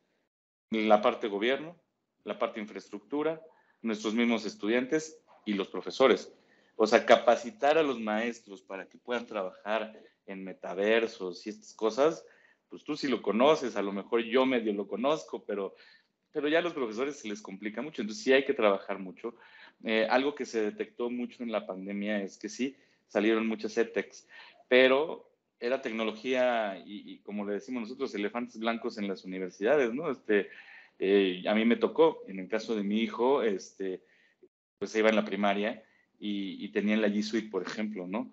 la 0.71 1.01
parte 1.01 1.27
gobierno, 1.27 1.75
la 2.23 2.37
parte 2.37 2.59
infraestructura, 2.59 3.41
nuestros 3.81 4.13
mismos 4.13 4.45
estudiantes 4.45 5.19
y 5.45 5.53
los 5.53 5.67
profesores. 5.69 6.33
O 6.75 6.85
sea, 6.85 7.05
capacitar 7.05 7.77
a 7.77 7.83
los 7.83 7.99
maestros 7.99 8.61
para 8.61 8.87
que 8.87 8.97
puedan 8.97 9.25
trabajar 9.25 9.99
en 10.25 10.43
metaversos 10.43 11.47
y 11.47 11.49
estas 11.49 11.73
cosas, 11.73 12.25
pues 12.69 12.83
tú 12.83 12.95
sí 12.97 13.07
lo 13.07 13.21
conoces, 13.21 13.75
a 13.75 13.81
lo 13.81 13.93
mejor 13.93 14.23
yo 14.23 14.45
medio 14.45 14.73
lo 14.73 14.87
conozco, 14.87 15.43
pero, 15.45 15.75
pero 16.31 16.49
ya 16.49 16.59
a 16.59 16.61
los 16.61 16.73
profesores 16.73 17.17
se 17.17 17.29
les 17.29 17.41
complica 17.41 17.81
mucho, 17.81 18.01
entonces 18.01 18.23
sí 18.23 18.33
hay 18.33 18.45
que 18.45 18.53
trabajar 18.53 18.99
mucho. 18.99 19.35
Eh, 19.83 20.05
algo 20.09 20.35
que 20.35 20.45
se 20.45 20.61
detectó 20.61 21.09
mucho 21.09 21.43
en 21.43 21.51
la 21.51 21.65
pandemia 21.65 22.21
es 22.21 22.37
que 22.37 22.49
sí, 22.49 22.75
salieron 23.07 23.47
muchas 23.47 23.77
ETEX, 23.77 24.27
pero 24.67 25.31
era 25.59 25.81
tecnología 25.81 26.81
y, 26.85 27.17
como 27.19 27.45
le 27.45 27.53
decimos 27.53 27.83
nosotros, 27.83 28.13
elefantes 28.13 28.59
blancos 28.59 28.97
en 28.97 29.07
las 29.07 29.25
universidades, 29.25 29.93
¿no? 29.93 30.11
Este, 30.11 30.49
eh, 30.99 31.43
a 31.47 31.55
mí 31.55 31.65
me 31.65 31.75
tocó, 31.75 32.23
en 32.27 32.39
el 32.39 32.47
caso 32.47 32.75
de 32.75 32.83
mi 32.83 33.01
hijo, 33.01 33.43
este, 33.43 34.01
pues 34.77 34.91
se 34.91 34.99
iba 34.99 35.09
en 35.09 35.15
la 35.15 35.25
primaria 35.25 35.83
y, 36.19 36.63
y 36.63 36.69
tenían 36.69 37.01
la 37.01 37.07
G 37.07 37.23
Suite, 37.23 37.49
por 37.49 37.63
ejemplo, 37.63 38.07
¿no? 38.07 38.31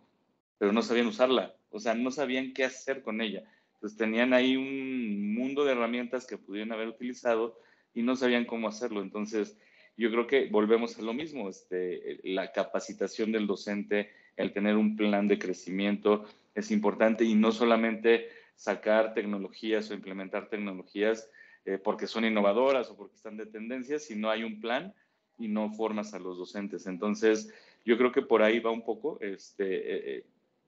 Pero 0.58 0.72
no 0.72 0.82
sabían 0.82 1.06
usarla, 1.06 1.54
o 1.70 1.80
sea, 1.80 1.94
no 1.94 2.10
sabían 2.10 2.52
qué 2.52 2.64
hacer 2.64 3.02
con 3.02 3.20
ella. 3.20 3.44
Entonces 3.74 3.98
tenían 3.98 4.32
ahí 4.32 4.56
un 4.56 5.34
mundo 5.34 5.64
de 5.64 5.72
herramientas 5.72 6.26
que 6.26 6.38
pudieron 6.38 6.72
haber 6.72 6.88
utilizado 6.88 7.58
y 7.94 8.02
no 8.02 8.16
sabían 8.16 8.44
cómo 8.44 8.68
hacerlo. 8.68 9.02
Entonces, 9.02 9.58
yo 9.96 10.10
creo 10.10 10.26
que 10.26 10.46
volvemos 10.46 10.98
a 10.98 11.02
lo 11.02 11.12
mismo, 11.12 11.48
este, 11.48 12.18
la 12.24 12.50
capacitación 12.52 13.30
del 13.30 13.46
docente, 13.46 14.10
el 14.36 14.52
tener 14.52 14.76
un 14.76 14.96
plan 14.96 15.28
de 15.28 15.38
crecimiento 15.38 16.26
es 16.54 16.70
importante 16.70 17.24
y 17.24 17.34
no 17.34 17.52
solamente 17.52 18.28
sacar 18.54 19.14
tecnologías 19.14 19.90
o 19.90 19.94
implementar 19.94 20.48
tecnologías 20.48 21.30
eh, 21.64 21.78
porque 21.78 22.06
son 22.06 22.24
innovadoras 22.24 22.90
o 22.90 22.96
porque 22.96 23.16
están 23.16 23.36
de 23.36 23.46
tendencia, 23.46 23.98
sino 23.98 24.30
hay 24.30 24.44
un 24.44 24.60
plan 24.60 24.94
y 25.38 25.48
no 25.48 25.70
formas 25.72 26.14
a 26.14 26.18
los 26.18 26.38
docentes. 26.38 26.86
Entonces, 26.86 27.52
yo 27.84 27.96
creo 27.96 28.12
que 28.12 28.22
por 28.22 28.42
ahí 28.42 28.60
va 28.60 28.70
un 28.70 28.84
poco 28.84 29.18
este, 29.20 29.64
eh, 29.64 30.16
eh, 30.18 30.26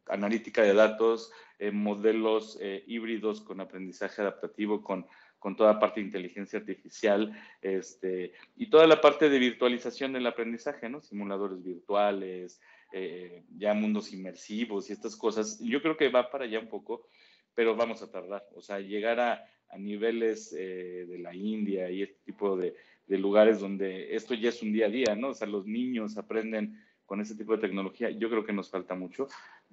analítica 0.08 0.62
de 0.62 0.74
datos, 0.74 1.32
modelos 1.72 2.58
híbridos 2.86 3.40
con 3.40 3.62
aprendizaje 3.62 4.20
adaptativo, 4.20 4.82
con, 4.82 5.06
con 5.38 5.56
toda 5.56 5.80
parte 5.80 6.00
de 6.00 6.06
inteligencia 6.06 6.58
artificial 6.58 7.32
este, 7.62 8.34
y 8.56 8.68
toda 8.68 8.86
la 8.86 9.00
parte 9.00 9.30
de 9.30 9.38
virtualización 9.38 10.12
del 10.12 10.26
aprendizaje, 10.26 10.88
¿no? 10.90 11.00
Simuladores 11.00 11.62
virtuales, 11.62 12.60
eh, 12.92 13.44
ya 13.56 13.74
mundos 13.74 14.12
inmersivos 14.12 14.88
y 14.88 14.92
estas 14.92 15.16
cosas. 15.16 15.60
Yo 15.60 15.82
creo 15.82 15.96
que 15.96 16.08
va 16.08 16.30
para 16.30 16.44
allá 16.44 16.60
un 16.60 16.68
poco, 16.68 17.08
pero 17.54 17.76
vamos 17.76 18.02
a 18.02 18.10
tardar. 18.10 18.46
O 18.54 18.62
sea, 18.62 18.80
llegar 18.80 19.20
a, 19.20 19.44
a 19.68 19.78
niveles 19.78 20.50
de 20.50 21.18
la 21.20 21.34
India 21.34 21.90
y 21.90 22.02
este 22.02 22.18
tipo 22.24 22.56
de, 22.56 22.74
de 23.06 23.18
lugares 23.18 23.60
donde 23.60 24.14
esto 24.14 24.34
ya 24.34 24.48
es 24.48 24.62
un 24.62 24.72
día 24.72 24.86
a 24.86 24.90
día, 24.90 25.14
¿no? 25.14 25.28
O 25.28 25.34
sea, 25.34 25.46
los 25.46 25.66
niños 25.66 26.18
aprenden 26.18 26.82
con 27.04 27.20
ese 27.20 27.36
tipo 27.36 27.52
de 27.52 27.60
tecnología, 27.60 28.10
yo 28.10 28.28
creo 28.28 28.44
que 28.44 28.52
nos 28.52 28.70
falta 28.70 28.94
mucho. 28.94 29.28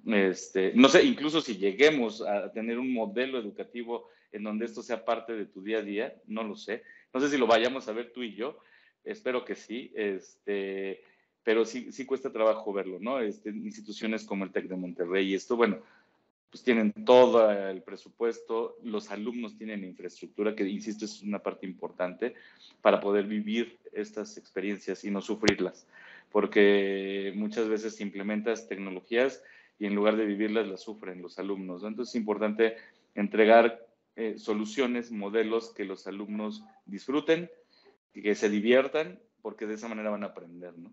Este, 0.06 0.72
no 0.74 0.88
sé, 0.88 1.02
incluso 1.04 1.40
si 1.40 1.56
lleguemos 1.56 2.22
a 2.22 2.52
tener 2.52 2.78
un 2.78 2.92
modelo 2.92 3.38
educativo 3.38 4.08
en 4.30 4.44
donde 4.44 4.66
esto 4.66 4.82
sea 4.82 5.04
parte 5.04 5.34
de 5.34 5.46
tu 5.46 5.62
día 5.62 5.78
a 5.78 5.82
día, 5.82 6.14
no 6.26 6.44
lo 6.44 6.54
sé. 6.54 6.82
No 7.12 7.20
sé 7.20 7.28
si 7.28 7.36
lo 7.36 7.46
vayamos 7.46 7.88
a 7.88 7.92
ver 7.92 8.12
tú 8.12 8.22
y 8.22 8.34
yo, 8.34 8.58
espero 9.02 9.44
que 9.44 9.56
sí, 9.56 9.92
este, 9.94 11.02
pero 11.44 11.64
sí, 11.64 11.92
sí 11.92 12.06
cuesta 12.06 12.32
trabajo 12.32 12.72
verlo, 12.72 12.98
¿no? 12.98 13.20
Este, 13.20 13.50
instituciones 13.50 14.24
como 14.24 14.44
el 14.44 14.50
TEC 14.50 14.66
de 14.66 14.76
Monterrey 14.76 15.30
y 15.30 15.34
esto, 15.34 15.56
bueno, 15.56 15.78
pues 16.50 16.64
tienen 16.64 16.92
todo 17.04 17.50
el 17.50 17.82
presupuesto, 17.82 18.78
los 18.82 19.10
alumnos 19.10 19.56
tienen 19.58 19.84
infraestructura, 19.84 20.54
que 20.54 20.66
insisto, 20.66 21.04
es 21.04 21.22
una 21.22 21.40
parte 21.40 21.66
importante 21.66 22.34
para 22.80 23.00
poder 23.00 23.26
vivir 23.26 23.78
estas 23.92 24.38
experiencias 24.38 25.04
y 25.04 25.10
no 25.10 25.20
sufrirlas, 25.20 25.86
porque 26.30 27.32
muchas 27.34 27.68
veces 27.68 28.00
implementas 28.00 28.68
tecnologías 28.68 29.42
y 29.78 29.86
en 29.86 29.94
lugar 29.94 30.16
de 30.16 30.24
vivirlas 30.24 30.66
las 30.68 30.82
sufren 30.82 31.20
los 31.20 31.38
alumnos. 31.38 31.82
Entonces 31.82 32.14
es 32.14 32.20
importante 32.20 32.76
entregar 33.16 33.84
eh, 34.16 34.38
soluciones, 34.38 35.10
modelos 35.10 35.72
que 35.74 35.84
los 35.84 36.06
alumnos 36.06 36.64
disfruten, 36.86 37.50
que 38.12 38.34
se 38.36 38.48
diviertan, 38.48 39.18
porque 39.42 39.66
de 39.66 39.74
esa 39.74 39.88
manera 39.88 40.10
van 40.10 40.22
a 40.22 40.28
aprender, 40.28 40.78
¿no? 40.78 40.92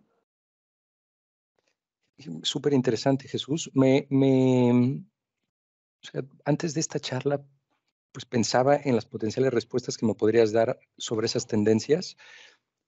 Súper 2.44 2.74
interesante, 2.74 3.28
Jesús. 3.28 3.70
Me, 3.74 4.08
me, 4.10 5.04
antes 6.46 6.74
de 6.74 6.80
esta 6.80 7.00
charla, 7.00 7.46
pues 8.12 8.26
pensaba 8.26 8.76
en 8.76 8.96
las 8.96 9.06
potenciales 9.06 9.54
respuestas 9.54 9.98
que 9.98 10.06
me 10.06 10.16
podrías 10.16 10.52
dar 10.52 10.80
sobre 10.98 11.28
esas 11.28 11.48
tendencias, 11.48 12.18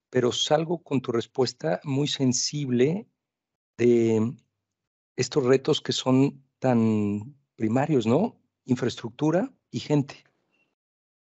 pero 0.09 0.31
salgo 0.31 0.83
con 0.83 1.01
tu 1.01 1.11
respuesta 1.11 1.79
muy 1.83 2.07
sensible 2.07 3.07
de 3.77 4.35
estos 5.15 5.43
retos 5.43 5.81
que 5.81 5.91
son 5.91 6.43
tan 6.59 7.35
primarios, 7.55 8.05
¿no? 8.05 8.39
Infraestructura 8.65 9.53
y 9.71 9.79
gente. 9.79 10.23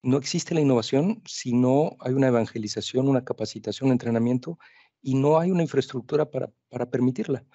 No 0.03 0.17
existe 0.17 0.53
la 0.53 0.61
innovación 0.61 1.21
si 1.25 1.53
no 1.53 1.97
hay 1.99 2.13
una 2.13 2.27
evangelización, 2.27 3.07
una 3.07 3.23
capacitación, 3.23 3.87
un 3.87 3.93
entrenamiento 3.93 4.59
y 5.05 5.13
no 5.13 5.39
hay 5.39 5.51
una 5.51 5.61
infraestructura 5.61 6.25
para, 6.29 6.51
para 6.69 6.89
permitirla. 6.89 7.45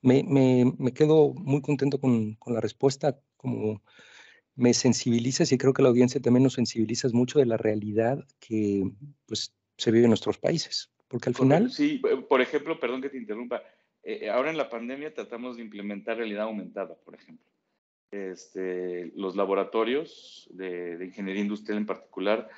Me, 0.00 0.22
me, 0.22 0.72
me, 0.78 0.92
quedo 0.92 1.34
muy 1.34 1.60
contento 1.60 1.98
con, 1.98 2.34
con, 2.36 2.54
la 2.54 2.60
respuesta, 2.60 3.18
como 3.36 3.82
me 4.54 4.72
sensibilizas 4.72 5.50
y 5.50 5.58
creo 5.58 5.72
que 5.72 5.82
la 5.82 5.88
audiencia 5.88 6.20
también 6.20 6.44
nos 6.44 6.54
sensibilizas 6.54 7.12
mucho 7.12 7.40
de 7.40 7.46
la 7.46 7.56
realidad 7.56 8.24
que 8.38 8.88
pues, 9.26 9.52
se 9.76 9.90
vive 9.90 10.04
en 10.04 10.10
nuestros 10.10 10.38
países. 10.38 10.92
Porque 11.08 11.28
al 11.28 11.34
final... 11.34 11.70
Sí, 11.70 12.00
por 12.28 12.40
ejemplo, 12.40 12.78
perdón 12.78 13.02
que 13.02 13.10
te 13.10 13.18
interrumpa, 13.18 13.62
eh, 14.04 14.30
ahora 14.30 14.50
en 14.50 14.56
la 14.56 14.70
pandemia 14.70 15.12
tratamos 15.12 15.56
de 15.56 15.62
implementar 15.62 16.16
realidad 16.16 16.44
aumentada, 16.44 16.94
por 17.04 17.14
ejemplo. 17.16 17.46
Este, 18.12 19.10
los 19.16 19.36
laboratorios 19.36 20.48
de, 20.52 20.98
ingeniería 21.04 21.42
industrial 21.42 21.78
en 21.78 21.86
particular, 21.86 22.48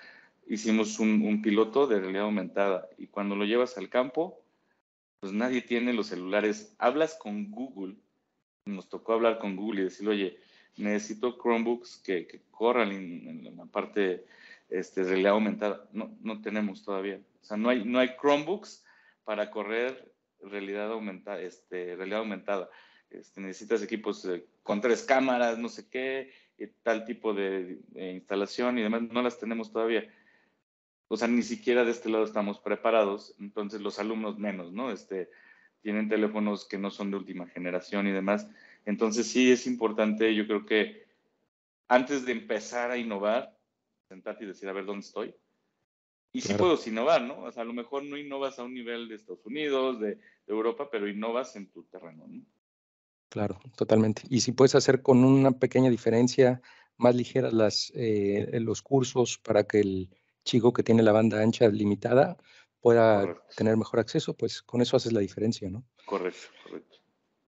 hicimos 0.46 0.98
un, 0.98 1.42
piloto 1.42 1.86
de 1.86 2.00
realidad 2.00 2.24
aumentada 2.24 2.88
y 2.98 3.06
cuando 3.06 3.36
lo 3.36 3.44
llevas 3.44 3.76
al 3.78 3.88
campo, 3.88 4.40
pues 5.20 5.32
nadie 5.32 5.62
tiene 5.62 5.92
los 5.92 6.08
celulares. 6.08 6.74
Hablas 6.78 7.16
con 7.16 7.50
Google, 7.50 7.96
nos 8.66 8.88
tocó 8.88 9.14
hablar 9.14 9.38
con 9.38 9.56
Google 9.56 9.82
y 9.82 9.84
decirle, 9.84 10.10
oye, 10.12 10.38
necesito 10.76 11.38
Chromebooks 11.38 11.98
que, 11.98 12.42
corran 12.50 12.92
en, 12.92 13.56
la 13.56 13.66
parte 13.66 14.26
este, 14.68 15.02
de 15.02 15.10
realidad 15.10 15.32
aumentada. 15.32 15.88
No, 15.92 16.16
no 16.20 16.40
tenemos 16.40 16.82
todavía. 16.82 17.20
O 17.42 17.44
sea, 17.44 17.56
no 17.56 17.68
hay, 17.68 17.84
no 17.84 17.98
hay 17.98 18.10
Chromebooks 18.20 18.84
para 19.24 19.50
correr 19.50 20.12
realidad 20.40 20.92
aumentada, 20.92 21.40
este, 21.40 21.96
realidad 21.96 22.20
aumentada. 22.20 22.70
Este, 23.10 23.40
necesitas 23.40 23.82
equipos 23.82 24.28
con 24.62 24.80
tres 24.80 25.02
cámaras, 25.02 25.58
no 25.58 25.68
sé 25.68 25.88
qué, 25.88 26.32
tal 26.82 27.04
tipo 27.04 27.34
de, 27.34 27.78
instalación 27.94 28.78
y 28.78 28.82
demás, 28.82 29.02
no 29.02 29.22
las 29.22 29.38
tenemos 29.38 29.72
todavía. 29.72 30.08
O 31.08 31.16
sea, 31.16 31.28
ni 31.28 31.42
siquiera 31.42 31.84
de 31.84 31.90
este 31.90 32.08
lado 32.08 32.24
estamos 32.24 32.58
preparados, 32.58 33.34
entonces 33.38 33.80
los 33.80 33.98
alumnos 33.98 34.38
menos, 34.38 34.72
¿no? 34.72 34.90
Este, 34.90 35.30
tienen 35.82 36.08
teléfonos 36.08 36.66
que 36.66 36.78
no 36.78 36.90
son 36.90 37.10
de 37.10 37.18
última 37.18 37.46
generación 37.46 38.06
y 38.08 38.12
demás. 38.12 38.48
Entonces 38.86 39.26
sí 39.26 39.52
es 39.52 39.66
importante, 39.66 40.34
yo 40.34 40.46
creo 40.46 40.64
que 40.64 41.04
antes 41.88 42.24
de 42.24 42.32
empezar 42.32 42.90
a 42.90 42.96
innovar, 42.96 43.56
sentarte 44.08 44.44
y 44.44 44.48
decir, 44.48 44.68
a 44.68 44.72
ver, 44.72 44.86
¿dónde 44.86 45.06
estoy? 45.06 45.34
Y 46.32 46.40
sí 46.40 46.54
puedo 46.54 46.76
innovar, 46.86 47.22
¿no? 47.22 47.44
O 47.44 47.52
sea, 47.52 47.62
a 47.62 47.66
lo 47.66 47.74
mejor 47.74 48.02
no 48.02 48.16
innovas 48.16 48.58
a 48.58 48.64
un 48.64 48.74
nivel 48.74 49.08
de 49.08 49.14
Estados 49.14 49.44
Unidos, 49.46 50.00
de, 50.00 50.18
Europa, 50.46 50.88
pero 50.90 51.08
innovas 51.08 51.56
en 51.56 51.70
tu 51.70 51.84
terreno, 51.84 52.26
¿no? 52.26 52.42
Claro, 53.30 53.60
totalmente. 53.76 54.22
Y 54.28 54.40
si 54.40 54.52
puedes 54.52 54.74
hacer 54.74 55.00
con 55.00 55.24
una 55.24 55.52
pequeña 55.52 55.90
diferencia 55.90 56.60
más 56.96 57.14
ligeras 57.14 57.52
las, 57.52 57.92
eh, 57.94 58.58
los 58.60 58.82
cursos 58.82 59.38
para 59.38 59.64
que 59.64 59.80
el 59.80 60.10
chico 60.44 60.72
que 60.72 60.82
tiene 60.82 61.02
la 61.02 61.12
banda 61.12 61.40
ancha 61.40 61.68
limitada 61.68 62.36
pueda 62.80 63.42
tener 63.56 63.76
mejor 63.76 64.00
acceso, 64.00 64.34
pues 64.34 64.60
con 64.62 64.82
eso 64.82 64.96
haces 64.96 65.12
la 65.12 65.20
diferencia, 65.20 65.70
¿no? 65.70 65.84
Correcto, 66.04 66.48
correcto. 66.64 66.98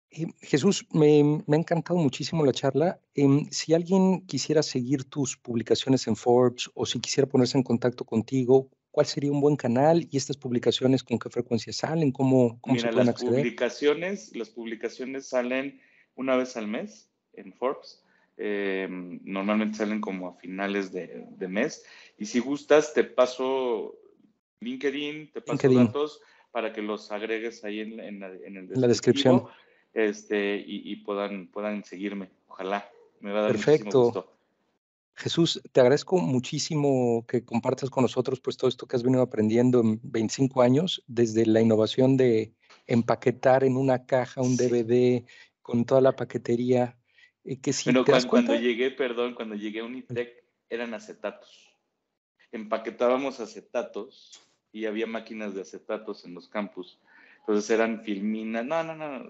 Eh, 0.10 0.26
Jesús, 0.42 0.88
me, 0.92 1.44
me, 1.46 1.56
ha 1.56 1.60
encantado 1.60 2.00
muchísimo 2.00 2.44
la 2.44 2.52
charla. 2.52 3.00
Em, 3.14 3.46
si 3.52 3.76
alguien 3.76 4.26
quisiera 4.26 4.64
seguir 4.64 5.04
tus 5.04 5.38
publicaciones 5.38 6.08
en 6.08 6.16
Forbes 6.16 6.72
o 6.74 6.86
si 6.88 7.00
quisiera 7.00 7.30
ponerse 7.30 7.60
en 7.60 7.64
contacto 7.64 8.06
contigo, 8.06 8.72
¿cuál 8.90 9.06
sería 9.06 9.32
un 9.32 9.40
buen 9.40 9.56
canal? 9.56 10.08
¿Y 10.10 10.18
estas 10.18 10.38
publicaciones 10.38 11.04
con 11.04 11.20
qué 11.20 11.30
frecuencia 11.30 11.72
salen? 11.74 12.12
¿Cómo, 12.12 12.60
cómo 12.60 12.80
se 12.80 12.88
pueden 12.88 13.06
las 13.06 13.10
acceder? 13.10 13.36
Publicaciones, 13.36 14.36
las 14.36 14.50
publicaciones 14.50 15.30
salen 15.30 15.80
una 16.16 16.36
vez 16.38 16.58
al 16.58 16.68
mes 16.68 17.12
en 17.34 17.54
Forbes. 17.54 18.04
Em, 18.42 19.20
normalmente 19.26 19.78
salen 19.78 20.00
como 20.00 20.30
a 20.30 20.34
finales 20.36 20.94
de, 20.94 21.26
de, 21.30 21.48
mes. 21.50 21.84
Y 22.18 22.26
si 22.26 22.40
gustas, 22.40 22.94
te 22.94 23.04
paso 23.04 24.00
LinkedIn, 24.62 25.34
te 25.34 25.42
paso 25.42 25.70
datos 25.70 26.22
para 26.50 26.72
que 26.72 26.82
los 26.82 27.12
agregues 27.12 27.66
ahí 27.66 27.82
en, 27.82 28.00
en, 28.00 28.24
en 28.24 28.56
el 28.56 28.70
la 28.76 28.88
descripción 28.88 29.44
este, 29.94 30.56
y, 30.56 30.90
y, 30.90 30.96
puedan, 30.98 31.48
puedan 31.48 31.84
seguirme. 31.84 32.32
Ojalá. 32.48 32.90
Me 33.20 33.34
va 33.34 33.40
a 33.40 33.42
dar 33.42 33.52
Perfecto. 33.52 34.04
gusto. 34.04 34.34
Jesús, 35.16 35.62
te 35.74 35.82
agradezco 35.82 36.18
muchísimo 36.18 37.26
que 37.28 37.44
compartas 37.44 37.90
con 37.90 38.04
nosotros 38.04 38.40
pues 38.40 38.56
todo 38.56 38.70
esto 38.70 38.88
que 38.88 38.96
has 38.96 39.04
venido 39.04 39.22
aprendiendo 39.22 39.82
en 39.82 40.00
25 40.02 40.62
años, 40.62 41.04
desde 41.08 41.46
la 41.46 41.60
innovación 41.60 42.16
de 42.16 42.54
empaquetar 42.88 43.66
en 43.66 43.76
una 43.76 44.06
caja 44.06 44.42
un 44.42 44.56
DVD 44.56 45.26
con 45.62 45.84
toda 45.84 46.00
la 46.00 46.16
paquetería. 46.16 46.99
Eh, 47.46 47.60
que 47.60 47.74
si 47.74 47.86
Pero 47.86 48.04
te 48.04 48.12
das 48.12 48.26
cuando, 48.26 48.48
cuenta, 48.48 48.52
cuando 48.54 48.68
llegué, 48.68 48.92
perdón, 48.92 49.34
cuando 49.36 49.56
llegué 49.56 49.80
a 49.80 49.86
Unitec 49.86 50.44
eran 50.70 50.94
acetatos. 50.94 51.74
Empaquetábamos 52.52 53.40
acetatos 53.40 54.42
y 54.72 54.86
había 54.86 55.08
máquinas 55.08 55.54
de 55.56 55.62
acetatos 55.62 56.26
en 56.26 56.34
los 56.34 56.48
campus. 56.48 57.00
Entonces 57.40 57.70
eran 57.72 58.04
filminas. 58.04 58.66
No, 58.66 58.84
no, 58.84 58.96
no. 58.96 59.24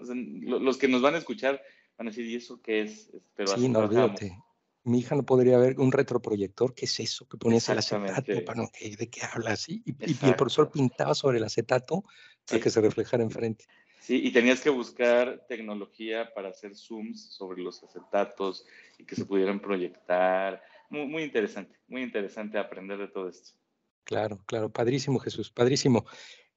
Los 0.58 0.76
que 0.76 0.88
nos 0.88 1.02
van 1.02 1.14
a 1.14 1.18
escuchar 1.18 1.62
van 1.96 2.08
a 2.08 2.10
decir, 2.10 2.26
¿y 2.26 2.36
eso 2.36 2.60
qué 2.60 2.82
es? 2.82 3.10
Pero 3.34 3.48
sí, 3.48 3.68
no, 3.68 3.80
olvídate. 3.80 4.36
Mi 4.82 5.00
hija 5.00 5.14
no 5.14 5.24
podría 5.24 5.58
ver 5.58 5.78
un 5.78 5.92
retroproyector. 5.92 6.74
¿Qué 6.74 6.86
es 6.86 7.00
eso? 7.00 7.28
Que 7.28 7.36
ponías 7.36 7.68
el 7.68 7.78
acetato. 7.78 8.32
¿De 8.32 9.10
qué 9.10 9.20
hablas? 9.30 9.68
Y, 9.68 9.82
y, 9.84 9.94
y, 10.06 10.16
el 10.22 10.34
profesor 10.36 10.70
pintaba 10.70 11.14
sobre 11.14 11.38
el 11.38 11.44
acetato 11.44 12.02
para 12.46 12.58
sí. 12.58 12.60
que 12.60 12.70
se 12.70 12.80
reflejara 12.80 13.22
enfrente. 13.22 13.66
Sí, 14.00 14.20
y 14.24 14.32
tenías 14.32 14.62
que 14.62 14.70
buscar 14.70 15.44
tecnología 15.46 16.32
para 16.34 16.48
hacer 16.48 16.74
zooms 16.74 17.34
sobre 17.34 17.62
los 17.62 17.82
acetatos 17.84 18.64
y 18.98 19.04
que 19.04 19.14
se 19.14 19.26
pudieran 19.26 19.60
proyectar. 19.60 20.62
Muy, 20.88 21.06
muy 21.06 21.22
interesante, 21.22 21.78
muy 21.86 22.02
interesante 22.02 22.58
aprender 22.58 22.98
de 22.98 23.08
todo 23.08 23.28
esto. 23.28 23.52
Claro, 24.04 24.42
claro, 24.46 24.70
padrísimo 24.70 25.18
Jesús, 25.18 25.50
padrísimo. 25.50 26.06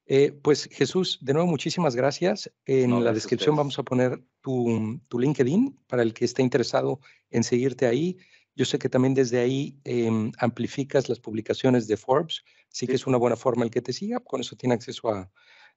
Eh, 0.06 0.32
pues 0.32 0.70
Jesús, 0.72 1.20
de 1.22 1.34
nuevo 1.34 1.48
muchísimas 1.48 1.96
gracias. 1.96 2.52
En 2.66 2.90
no, 2.90 3.02
la 3.02 3.14
descripción 3.14 3.56
vamos 3.56 3.78
a 3.78 3.84
poner 3.84 4.24
tu, 4.42 5.00
tu, 5.08 5.20
LinkedIn 5.20 5.80
para 5.88 6.02
el 6.02 6.14
que 6.14 6.26
esté 6.26 6.42
interesado 6.42 7.02
en 7.30 7.44
seguirte 7.44 7.86
ahí. 7.86 8.18
Yo 8.56 8.66
sé 8.66 8.80
que 8.80 8.90
también 8.90 9.14
desde 9.14 9.40
ahí 9.40 9.80
eh, 9.84 10.10
amplificas 10.38 11.10
las 11.10 11.20
publicaciones 11.20 11.88
de 11.88 11.98
Forbes, 11.98 12.44
así 12.72 12.86
sí. 12.86 12.88
que 12.88 12.96
es 12.96 13.06
una 13.06 13.18
buena 13.18 13.36
forma 13.36 13.66
el 13.66 13.72
que 13.72 13.82
te 13.82 13.94
siga, 13.94 14.20
con 14.22 14.42
eso 14.42 14.56
tiene 14.56 14.76
acceso 14.76 15.10
a, 15.10 15.30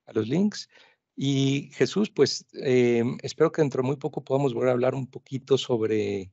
a 0.07 0.13
los 0.13 0.29
links. 0.29 0.69
Y 1.17 1.71
Jesús, 1.73 2.11
pues 2.11 2.47
eh, 2.53 3.03
espero 3.23 3.51
que 3.51 3.63
dentro 3.63 3.83
de 3.83 3.87
muy 3.87 3.97
poco 3.97 4.23
podamos 4.23 4.53
volver 4.53 4.69
a 4.69 4.73
hablar 4.73 4.95
un 4.95 5.11
poquito 5.11 5.57
sobre 5.57 6.31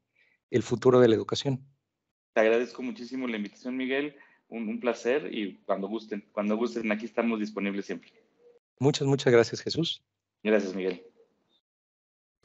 el 0.52 0.64
futuro 0.64 1.00
de 1.00 1.08
la 1.08 1.16
educación. 1.16 1.66
Te 2.34 2.42
agradezco 2.42 2.84
muchísimo 2.84 3.28
la 3.28 3.38
invitación, 3.38 3.78
Miguel 3.78 4.16
un, 4.54 4.70
un, 4.70 4.80
placer 4.80 5.30
y 5.34 5.58
cuando 5.66 5.88
gusten, 5.88 6.28
cuando 6.32 6.56
gusten, 6.56 6.92
aquí 6.92 7.06
estamos 7.06 7.40
disponibles 7.40 7.86
siempre. 7.86 8.12
Muchas, 8.80 9.08
muchas 9.08 9.34
gracias, 9.34 9.62
Jesús. 9.62 10.04
Gracias, 10.44 10.76
Miguel. 10.76 11.04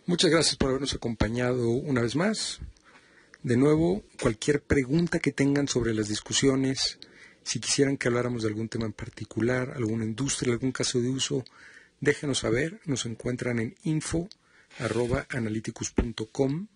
Muchas 0.06 0.30
gracias 0.30 0.56
por 0.56 0.70
habernos 0.70 0.94
acompañado 0.94 1.68
una 1.68 2.00
vez 2.00 2.16
más. 2.16 2.60
De 3.42 3.56
nuevo, 3.56 4.02
cualquier 4.20 4.62
pregunta 4.62 5.18
que 5.18 5.32
tengan 5.32 5.68
sobre 5.68 5.94
las 5.94 6.08
discusiones, 6.08 6.98
si 7.42 7.60
quisieran 7.60 7.96
que 7.98 8.08
habláramos 8.08 8.42
de 8.42 8.48
algún 8.48 8.68
tema 8.68 8.86
en 8.86 8.92
particular, 8.92 9.72
alguna 9.76 10.04
industria, 10.04 10.54
algún 10.54 10.72
caso 10.72 11.00
de 11.00 11.10
uso, 11.10 11.44
déjenos 12.00 12.38
saber. 12.38 12.80
Nos 12.84 13.06
encuentran 13.06 13.58
en 13.58 13.74
info.analyticus.com, 13.82 16.68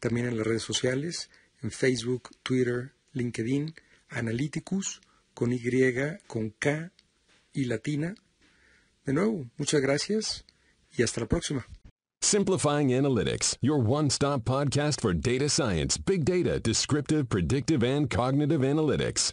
también 0.00 0.26
en 0.26 0.36
las 0.36 0.46
redes 0.46 0.62
sociales, 0.62 1.30
en 1.62 1.70
Facebook, 1.70 2.30
Twitter, 2.42 2.92
LinkedIn. 3.12 3.74
Analyticus 4.10 5.00
con 5.34 5.52
Y, 5.52 5.60
con 6.26 6.50
K 6.58 6.90
y 7.52 7.64
latina. 7.64 8.14
De 9.04 9.12
nuevo, 9.12 9.46
muchas 9.56 9.80
gracias 9.80 10.44
y 10.96 11.02
hasta 11.02 11.20
la 11.20 11.26
próxima. 11.26 11.66
Simplifying 12.20 12.88
Analytics, 12.88 13.56
your 13.60 13.78
one 13.78 14.10
stop 14.10 14.44
podcast 14.44 15.00
for 15.00 15.14
data 15.14 15.48
science, 15.48 15.96
big 15.96 16.24
data, 16.24 16.58
descriptive, 16.58 17.28
predictive, 17.28 17.84
and 17.84 18.10
cognitive 18.10 18.62
analytics. 18.62 19.32